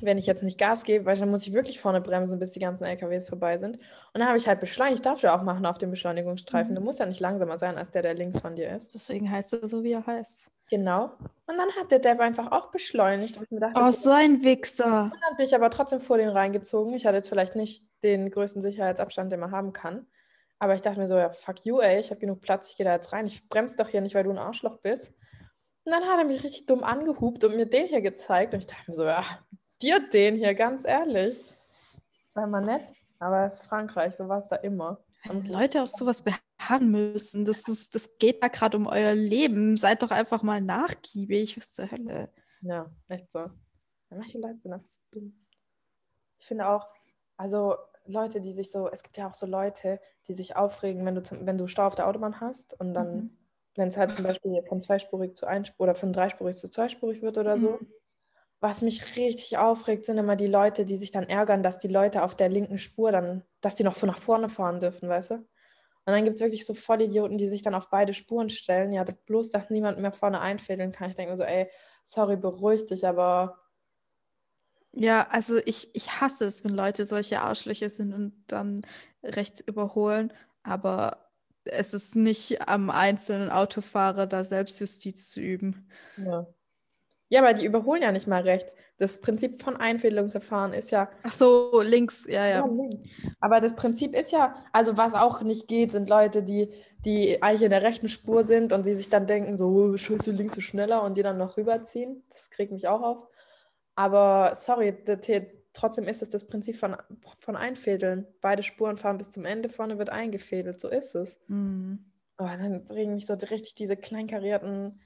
wenn 0.00 0.18
ich 0.18 0.26
jetzt 0.26 0.42
nicht 0.42 0.58
Gas 0.58 0.84
gebe, 0.84 1.04
weil 1.06 1.16
dann 1.16 1.30
muss 1.30 1.46
ich 1.46 1.52
wirklich 1.52 1.80
vorne 1.80 2.00
bremsen, 2.00 2.38
bis 2.38 2.52
die 2.52 2.60
ganzen 2.60 2.84
LKWs 2.84 3.28
vorbei 3.28 3.58
sind. 3.58 3.76
Und 3.76 4.20
dann 4.20 4.26
habe 4.26 4.38
ich 4.38 4.48
halt 4.48 4.60
beschleunigt. 4.60 5.04
Darf 5.04 5.20
du 5.20 5.32
auch 5.32 5.42
machen 5.42 5.66
auf 5.66 5.78
dem 5.78 5.90
Beschleunigungsstreifen. 5.90 6.72
Mhm. 6.72 6.76
Du 6.76 6.80
musst 6.82 7.00
ja 7.00 7.06
nicht 7.06 7.20
langsamer 7.20 7.58
sein 7.58 7.76
als 7.76 7.90
der, 7.90 8.02
der 8.02 8.14
links 8.14 8.38
von 8.38 8.54
dir 8.54 8.74
ist. 8.74 8.94
Deswegen 8.94 9.30
heißt 9.30 9.52
er 9.52 9.68
so, 9.68 9.84
wie 9.84 9.92
er 9.92 10.06
heißt. 10.06 10.50
Genau. 10.70 11.12
Und 11.46 11.58
dann 11.58 11.68
hat 11.78 11.90
der 11.90 11.98
Dev 11.98 12.20
einfach 12.22 12.50
auch 12.50 12.70
beschleunigt. 12.70 13.36
Und 13.36 13.44
ich 13.44 13.50
mir 13.50 13.60
dachte, 13.60 13.74
Oh, 13.76 13.82
okay, 13.82 13.92
so 13.92 14.10
ein 14.10 14.42
Wichser. 14.42 15.04
Und 15.04 15.20
dann 15.20 15.36
bin 15.36 15.44
ich 15.44 15.54
aber 15.54 15.68
trotzdem 15.70 16.00
vor 16.00 16.16
den 16.16 16.30
reingezogen. 16.30 16.94
Ich 16.94 17.04
hatte 17.04 17.16
jetzt 17.16 17.28
vielleicht 17.28 17.56
nicht 17.56 17.84
den 18.02 18.30
größten 18.30 18.62
Sicherheitsabstand, 18.62 19.30
den 19.30 19.40
man 19.40 19.50
haben 19.50 19.72
kann. 19.72 20.06
Aber 20.58 20.74
ich 20.74 20.80
dachte 20.80 21.00
mir 21.00 21.08
so, 21.08 21.16
ja, 21.16 21.28
fuck 21.28 21.64
you, 21.64 21.80
ey, 21.80 21.98
ich 21.98 22.10
habe 22.10 22.20
genug 22.20 22.40
Platz, 22.40 22.70
ich 22.70 22.76
gehe 22.76 22.86
da 22.86 22.94
jetzt 22.94 23.12
rein. 23.12 23.26
Ich 23.26 23.48
bremse 23.48 23.76
doch 23.76 23.88
hier 23.88 24.00
nicht, 24.00 24.14
weil 24.14 24.24
du 24.24 24.30
ein 24.30 24.38
Arschloch 24.38 24.78
bist. 24.78 25.12
Und 25.84 25.92
dann 25.92 26.04
hat 26.04 26.18
er 26.18 26.24
mich 26.24 26.44
richtig 26.44 26.66
dumm 26.66 26.84
angehupt 26.84 27.42
und 27.44 27.56
mir 27.56 27.66
den 27.66 27.88
hier 27.88 28.00
gezeigt. 28.00 28.54
Und 28.54 28.60
ich 28.60 28.66
dachte 28.66 28.84
mir 28.86 28.94
so, 28.94 29.04
ja, 29.04 29.24
dir 29.82 30.00
den 30.10 30.36
hier, 30.36 30.54
ganz 30.54 30.84
ehrlich. 30.84 31.38
Sei 32.30 32.46
mal 32.46 32.64
nett. 32.64 32.82
Aber 33.18 33.44
es 33.46 33.54
ist 33.60 33.66
Frankreich, 33.66 34.14
so 34.16 34.28
war 34.28 34.38
es 34.38 34.48
da 34.48 34.56
immer. 34.56 35.04
Wenn 35.28 35.40
Leute 35.42 35.82
auf 35.82 35.90
sowas 35.90 36.22
beharren 36.22 36.90
müssen, 36.90 37.44
das, 37.44 37.68
ist, 37.68 37.94
das 37.94 38.18
geht 38.18 38.42
da 38.42 38.48
gerade 38.48 38.76
um 38.76 38.86
euer 38.86 39.14
Leben. 39.14 39.76
Seid 39.76 40.02
doch 40.02 40.10
einfach 40.10 40.42
mal 40.42 40.60
nachgiebig. 40.60 41.56
Was 41.56 41.72
zur 41.72 41.90
Hölle? 41.90 42.30
Ja, 42.62 42.90
echt 43.08 43.30
so. 43.30 43.50
Manche 44.10 44.38
Leute 44.38 44.56
sind 44.56 44.72
einfach 44.72 44.86
so 44.88 44.98
dumm. 45.12 45.46
Ich 46.40 46.46
finde 46.46 46.68
auch, 46.68 46.88
also 47.36 47.76
Leute, 48.06 48.40
die 48.40 48.52
sich 48.52 48.70
so, 48.72 48.90
es 48.90 49.02
gibt 49.02 49.16
ja 49.16 49.28
auch 49.28 49.34
so 49.34 49.46
Leute, 49.46 50.00
die 50.26 50.34
sich 50.34 50.56
aufregen, 50.56 51.06
wenn 51.06 51.14
du, 51.14 51.22
zum, 51.22 51.46
wenn 51.46 51.56
du 51.58 51.68
Stau 51.68 51.86
auf 51.86 51.94
der 51.94 52.08
Autobahn 52.08 52.40
hast 52.40 52.78
und 52.80 52.94
dann, 52.94 53.14
Mhm. 53.16 53.38
wenn 53.76 53.88
es 53.88 53.96
halt 53.96 54.12
zum 54.12 54.24
Beispiel 54.24 54.62
von 54.68 54.80
zweispurig 54.80 55.36
zu 55.36 55.46
einspurig 55.46 55.80
oder 55.80 55.94
von 55.94 56.12
dreispurig 56.12 56.56
zu 56.56 56.68
zweispurig 56.68 57.22
wird 57.22 57.38
oder 57.38 57.56
so. 57.56 57.78
Mhm. 57.80 57.92
Was 58.62 58.80
mich 58.80 59.16
richtig 59.18 59.58
aufregt, 59.58 60.06
sind 60.06 60.18
immer 60.18 60.36
die 60.36 60.46
Leute, 60.46 60.84
die 60.86 60.96
sich 60.96 61.10
dann 61.10 61.28
ärgern, 61.28 61.64
dass 61.64 61.80
die 61.80 61.88
Leute 61.88 62.22
auf 62.22 62.36
der 62.36 62.48
linken 62.48 62.78
Spur 62.78 63.12
dann, 63.12 63.44
dass 63.60 63.74
die 63.74 63.84
noch 63.84 63.96
von 63.96 64.08
nach 64.08 64.18
vorne 64.18 64.48
fahren 64.48 64.80
dürfen, 64.80 65.08
weißt 65.08 65.32
du? 65.32 65.34
Und 65.34 65.48
dann 66.14 66.24
gibt 66.24 66.36
es 66.36 66.42
wirklich 66.42 66.66
so 66.66 66.74
Vollidioten, 66.74 67.38
die 67.38 67.48
sich 67.48 67.62
dann 67.62 67.74
auf 67.74 67.90
beide 67.90 68.14
Spuren 68.14 68.50
stellen, 68.50 68.92
ja, 68.92 69.04
bloß, 69.04 69.50
dass 69.50 69.70
niemand 69.70 69.98
mehr 70.00 70.12
vorne 70.12 70.40
einfädeln 70.40 70.92
kann. 70.92 71.10
Ich 71.10 71.16
denke 71.16 71.32
mir 71.32 71.38
so, 71.38 71.44
ey, 71.44 71.70
sorry, 72.04 72.36
beruhig 72.36 72.86
dich, 72.86 73.06
aber 73.06 73.58
Ja, 74.94 75.26
also 75.30 75.58
ich, 75.64 75.94
ich 75.94 76.20
hasse 76.20 76.44
es, 76.44 76.64
wenn 76.64 76.72
Leute 76.72 77.06
solche 77.06 77.40
Arschlöcher 77.40 77.88
sind 77.88 78.12
und 78.12 78.44
dann 78.48 78.82
rechts 79.22 79.60
überholen, 79.60 80.32
aber 80.62 81.30
es 81.64 81.94
ist 81.94 82.14
nicht 82.16 82.68
am 82.68 82.90
einzelnen 82.90 83.50
Autofahrer, 83.50 84.26
da 84.26 84.44
Selbstjustiz 84.44 85.30
zu 85.30 85.40
üben. 85.40 85.88
Ja. 86.16 86.46
Ja, 87.32 87.40
aber 87.40 87.54
die 87.54 87.64
überholen 87.64 88.02
ja 88.02 88.12
nicht 88.12 88.26
mal 88.26 88.42
rechts. 88.42 88.76
Das 88.98 89.22
Prinzip 89.22 89.62
von 89.62 89.78
Einfädelungsverfahren 89.78 90.74
ist 90.74 90.90
ja, 90.90 91.08
Ach 91.22 91.32
so, 91.32 91.80
links, 91.80 92.26
ja, 92.28 92.44
ja 92.44 92.58
ja. 92.58 92.66
links. 92.66 93.08
Aber 93.40 93.62
das 93.62 93.74
Prinzip 93.74 94.14
ist 94.14 94.32
ja, 94.32 94.54
also 94.70 94.98
was 94.98 95.14
auch 95.14 95.40
nicht 95.40 95.66
geht, 95.66 95.92
sind 95.92 96.10
Leute, 96.10 96.42
die, 96.42 96.68
die 97.06 97.42
eigentlich 97.42 97.62
in 97.62 97.70
der 97.70 97.80
rechten 97.80 98.10
Spur 98.10 98.44
sind 98.44 98.74
und 98.74 98.84
die 98.84 98.92
sich 98.92 99.08
dann 99.08 99.26
denken, 99.26 99.56
so, 99.56 99.68
oh, 99.68 99.96
scheiße, 99.96 100.30
links 100.30 100.58
ist 100.58 100.64
schneller 100.64 101.02
und 101.02 101.16
die 101.16 101.22
dann 101.22 101.38
noch 101.38 101.56
rüberziehen. 101.56 102.22
Das 102.28 102.50
kriegt 102.50 102.70
mich 102.70 102.86
auch 102.86 103.00
auf. 103.00 103.28
Aber 103.94 104.54
sorry, 104.58 104.94
trotzdem 105.72 106.04
ist 106.04 106.20
es 106.20 106.28
das 106.28 106.46
Prinzip 106.48 106.76
von, 106.76 106.98
von 107.38 107.56
Einfädeln. 107.56 108.26
Beide 108.42 108.62
Spuren 108.62 108.98
fahren 108.98 109.16
bis 109.16 109.30
zum 109.30 109.46
Ende, 109.46 109.70
vorne 109.70 109.96
wird 109.96 110.10
eingefädelt. 110.10 110.82
So 110.82 110.90
ist 110.90 111.14
es. 111.14 111.40
Mhm. 111.46 112.04
Oh, 112.36 112.44
dann 112.44 112.86
regen 112.90 113.14
mich 113.14 113.24
so 113.24 113.32
richtig 113.32 113.74
diese 113.74 113.96
kleinkarierten 113.96 115.00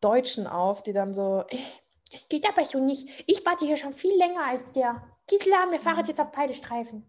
Deutschen 0.00 0.46
auf, 0.46 0.82
die 0.82 0.92
dann 0.92 1.14
so, 1.14 1.44
"Eh, 1.50 1.58
Das 2.12 2.28
geht 2.28 2.48
aber 2.48 2.64
so 2.64 2.80
nicht. 2.80 3.08
Ich 3.28 3.46
warte 3.46 3.64
hier 3.66 3.76
schon 3.76 3.92
viel 3.92 4.16
länger 4.16 4.44
als 4.44 4.68
der. 4.72 5.00
Gisela, 5.28 5.70
wir 5.70 5.78
fahren 5.78 6.04
jetzt 6.06 6.20
auf 6.20 6.32
beide 6.32 6.54
Streifen. 6.54 7.08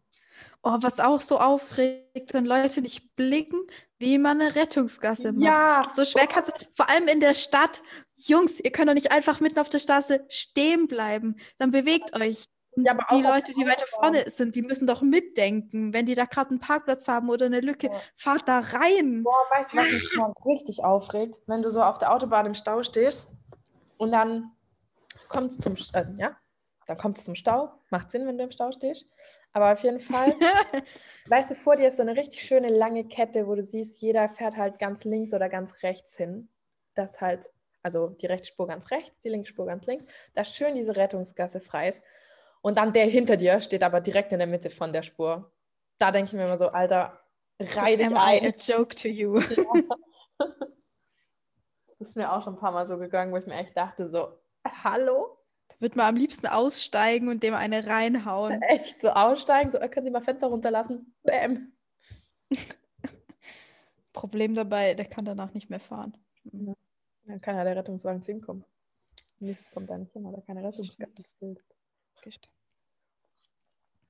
Oh, 0.63 0.77
was 0.79 0.99
auch 0.99 1.21
so 1.21 1.39
aufregt, 1.39 2.33
wenn 2.35 2.45
Leute 2.45 2.81
nicht 2.81 3.15
blicken, 3.15 3.59
wie 3.97 4.17
man 4.19 4.39
eine 4.39 4.53
Rettungsgasse 4.55 5.31
macht. 5.31 5.43
ja, 5.43 5.81
So 5.95 6.05
schwer 6.05 6.27
kannst 6.27 6.49
du, 6.49 6.53
vor 6.75 6.87
allem 6.89 7.07
in 7.07 7.19
der 7.19 7.33
Stadt. 7.33 7.81
Jungs, 8.15 8.59
ihr 8.59 8.71
könnt 8.71 8.89
doch 8.89 8.93
nicht 8.93 9.11
einfach 9.11 9.39
mitten 9.39 9.59
auf 9.59 9.69
der 9.69 9.79
Straße 9.79 10.23
stehen 10.29 10.87
bleiben. 10.87 11.35
Dann 11.57 11.71
bewegt 11.71 12.15
euch. 12.15 12.45
Und 12.75 12.85
Ja, 12.85 12.93
aber 12.93 13.05
die 13.15 13.21
Leute, 13.21 13.53
die 13.53 13.65
weiter 13.65 13.85
vorne 13.87 14.29
sind, 14.29 14.55
die 14.55 14.61
müssen 14.61 14.87
doch 14.87 15.01
mitdenken. 15.01 15.93
Wenn 15.93 16.05
die 16.05 16.15
da 16.15 16.25
gerade 16.25 16.51
einen 16.51 16.59
Parkplatz 16.59 17.07
haben 17.07 17.29
oder 17.29 17.45
eine 17.47 17.59
Lücke, 17.59 17.87
Ja. 17.87 18.01
fahrt 18.15 18.47
da 18.47 18.59
rein. 18.59 19.23
Boah, 19.23 19.45
weißt 19.51 19.73
du, 19.73 19.77
was 19.77 19.91
mich 19.91 20.03
immer 20.15 20.33
richtig 20.45 20.83
aufregt? 20.83 21.39
Wenn 21.47 21.61
du 21.61 21.69
so 21.69 21.81
auf 21.83 21.97
der 21.97 22.13
Autobahn 22.13 22.45
im 22.45 22.53
Stau 22.53 22.81
stehst 22.83 23.29
und 23.97 24.11
dann 24.11 24.51
kommt 25.27 25.51
es 25.51 25.57
zum, 25.57 25.75
äh, 25.93 26.05
ja, 26.17 26.37
dann 26.87 26.97
kommt 26.97 27.17
es 27.17 27.25
zum 27.25 27.35
Stau. 27.35 27.73
Macht 27.89 28.11
Sinn, 28.11 28.25
wenn 28.25 28.37
du 28.37 28.45
im 28.45 28.51
Stau 28.51 28.71
stehst. 28.71 29.05
Aber 29.53 29.73
auf 29.73 29.83
jeden 29.83 29.99
Fall, 29.99 30.33
weißt 31.27 31.51
du, 31.51 31.55
vor 31.55 31.75
dir 31.75 31.89
ist 31.89 31.97
so 31.97 32.03
eine 32.03 32.15
richtig 32.15 32.41
schöne 32.41 32.69
lange 32.69 33.05
Kette, 33.05 33.47
wo 33.47 33.55
du 33.55 33.63
siehst, 33.65 34.01
jeder 34.01 34.29
fährt 34.29 34.55
halt 34.55 34.79
ganz 34.79 35.03
links 35.03 35.33
oder 35.33 35.49
ganz 35.49 35.83
rechts 35.83 36.15
hin. 36.15 36.47
Das 36.95 37.19
halt, 37.19 37.51
also 37.83 38.07
die 38.09 38.27
rechte 38.27 38.47
Spur 38.47 38.67
ganz 38.67 38.91
rechts, 38.91 39.19
die 39.19 39.29
linke 39.29 39.47
Spur 39.49 39.65
ganz 39.65 39.87
links, 39.87 40.05
dass 40.35 40.55
schön 40.55 40.75
diese 40.75 40.95
Rettungsgasse 40.95 41.59
frei 41.59 41.89
ist. 41.89 42.03
Und 42.61 42.77
dann 42.77 42.93
der 42.93 43.05
hinter 43.05 43.37
dir 43.37 43.59
steht 43.59 43.83
aber 43.83 44.01
direkt 44.01 44.31
in 44.31 44.39
der 44.39 44.47
Mitte 44.47 44.69
von 44.69 44.93
der 44.93 45.03
Spur. 45.03 45.51
Da 45.97 46.11
denke 46.11 46.29
ich 46.29 46.33
mir 46.33 46.45
immer 46.45 46.57
so, 46.57 46.67
Alter, 46.67 47.19
reih 47.59 47.95
dich 47.95 48.07
Am 48.07 48.13
I 48.13 48.17
a 48.17 48.25
ein. 48.47 48.53
joke 48.57 48.95
to 48.95 49.07
you? 49.07 49.39
Das 51.99 52.07
ist 52.09 52.15
mir 52.15 52.33
auch 52.33 52.43
schon 52.43 52.55
ein 52.55 52.59
paar 52.59 52.71
Mal 52.71 52.87
so 52.87 52.97
gegangen, 52.97 53.31
wo 53.31 53.37
ich 53.37 53.45
mir 53.45 53.53
echt 53.53 53.77
dachte, 53.77 54.09
so, 54.09 54.39
hallo? 54.65 55.37
Da 55.67 55.75
wird 55.81 55.95
man 55.95 56.07
am 56.07 56.15
liebsten 56.15 56.47
aussteigen 56.47 57.29
und 57.29 57.43
dem 57.43 57.53
eine 57.53 57.85
reinhauen. 57.85 58.59
Echt 58.69 58.99
so 58.99 59.09
aussteigen, 59.09 59.71
so, 59.71 59.77
können 59.77 60.07
Sie 60.07 60.09
mal 60.09 60.23
Fenster 60.23 60.47
runterlassen? 60.47 61.13
Bäm. 61.21 61.73
Problem 64.13 64.55
dabei, 64.55 64.95
der 64.95 65.05
kann 65.05 65.25
danach 65.25 65.53
nicht 65.53 65.69
mehr 65.69 65.79
fahren. 65.79 66.17
Dann 66.43 67.39
kann 67.39 67.55
ja 67.55 67.63
der 67.63 67.75
Rettungswagen 67.75 68.23
zu 68.23 68.31
ihm 68.31 68.41
kommen. 68.41 68.65
Mist 69.37 69.71
kommt 69.71 69.91
da 69.91 69.95
nicht 69.95 70.11
hin, 70.11 70.23
weil 70.23 70.33
er 70.33 70.41
keine 70.41 70.63
Rettungsgasse 70.63 71.23
fehlt. 71.37 71.63
Gestimmt. 72.21 72.53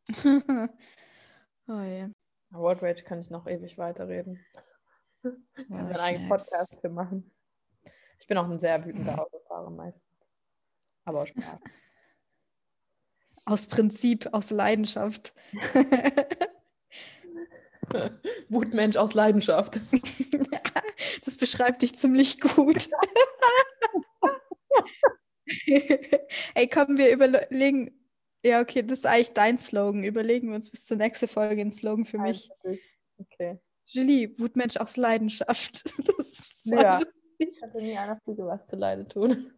oh 1.68 1.82
je. 1.82 2.10
Road 2.54 2.82
Rage 2.84 3.04
kann 3.04 3.22
ich 3.22 3.30
noch 3.30 3.48
ewig 3.48 3.78
weiterreden. 3.78 4.44
Ja, 5.24 5.32
Kann 5.32 5.66
ich 5.66 5.70
wir 5.70 5.78
einen 5.78 5.96
eigenen. 5.96 6.30
Podcast 6.30 6.82
für 6.82 6.90
machen. 6.90 7.32
Ich 8.20 8.28
bin 8.28 8.38
auch 8.38 8.50
ein 8.50 8.60
sehr 8.60 8.84
wütender 8.86 9.22
Autofahrer 9.22 9.70
meistens. 9.70 10.04
Aber 11.06 11.22
auch 11.22 11.28
Spaß. 11.28 11.60
Aus 13.46 13.68
Prinzip, 13.68 14.28
aus 14.34 14.50
Leidenschaft. 14.52 15.34
Wutmensch 18.50 18.98
aus 18.98 19.14
Leidenschaft. 19.14 19.80
das 21.26 21.38
beschreibt 21.38 21.82
dich 21.82 21.98
ziemlich 21.98 22.40
gut. 22.40 22.90
Ey, 26.56 26.68
komm, 26.68 26.98
wir 26.98 27.12
überlegen. 27.12 28.01
Ja, 28.44 28.60
okay, 28.62 28.82
das 28.82 29.00
ist 29.00 29.06
eigentlich 29.06 29.34
dein 29.34 29.58
Slogan. 29.58 30.04
Überlegen 30.04 30.50
wir 30.50 30.56
uns 30.56 30.70
bis 30.72 30.86
zur 30.86 30.98
nächsten 30.98 31.28
Folge 31.28 31.62
einen 31.62 31.72
Slogan 31.72 32.06
für 32.06 32.18
mich. 32.18 32.50
Okay. 33.18 33.60
Julie, 33.86 34.38
Wutmensch 34.40 34.78
aus 34.78 34.98
Leidenschaft. 34.98 35.84
Das 36.18 36.28
ist 36.28 36.64
voll 36.68 36.82
Ja. 36.82 37.02
Ich 37.38 37.62
hatte 37.62 37.82
nie 37.82 37.98
einer 37.98 38.20
Fliege 38.24 38.46
was 38.46 38.66
zu 38.68 38.76
Leide 38.76 39.08
tun. 39.08 39.52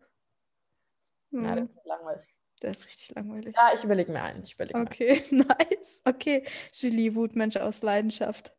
Ja, 1.31 1.55
Hm, 1.55 1.65
das 1.67 1.75
ist 1.75 1.85
langweilig. 1.85 2.23
Der 2.61 2.71
ist 2.71 2.85
richtig 2.87 3.15
langweilig. 3.15 3.55
Ja, 3.57 3.73
ich 3.75 3.83
überlege 3.83 4.11
mir 4.11 4.21
einen. 4.21 4.43
Ich 4.43 4.53
überlege 4.53 4.79
Okay, 4.79 5.21
nice. 5.31 6.01
Okay, 6.05 6.45
Julie, 6.73 7.13
Wutmensch 7.15 7.57
aus 7.57 7.81
Leidenschaft. 7.81 8.55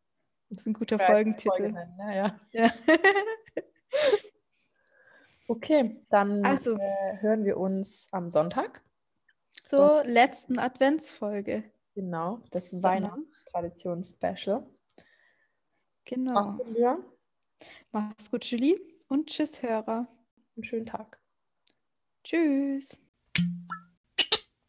Das 0.49 0.61
ist 0.61 0.67
ein 0.67 0.73
guter 0.73 0.99
einen. 0.99 1.07
Folgentitel. 1.07 1.73
Ja, 1.99 2.13
ja. 2.13 2.39
Ja. 2.51 2.71
Okay, 5.47 6.01
dann 6.09 6.43
Also. 6.43 6.75
äh, 6.75 7.17
hören 7.21 7.45
wir 7.45 7.57
uns 7.57 8.07
am 8.11 8.31
Sonntag. 8.31 8.81
Zur 9.65 10.03
letzten 10.05 10.59
Adventsfolge. 10.59 11.63
Genau, 11.95 12.39
das 12.51 12.69
Genau. 12.69 12.83
Weihnachtstradition-Special. 12.83 14.65
Genau. 16.05 16.33
Mach's 16.33 16.57
gut. 16.57 17.05
Mach's 17.91 18.31
gut, 18.31 18.45
Julie. 18.45 18.79
Und 19.07 19.27
tschüss, 19.27 19.61
Hörer. 19.63 20.07
Einen 20.55 20.63
schönen 20.63 20.85
Tag. 20.85 21.19
Tschüss. 22.23 22.99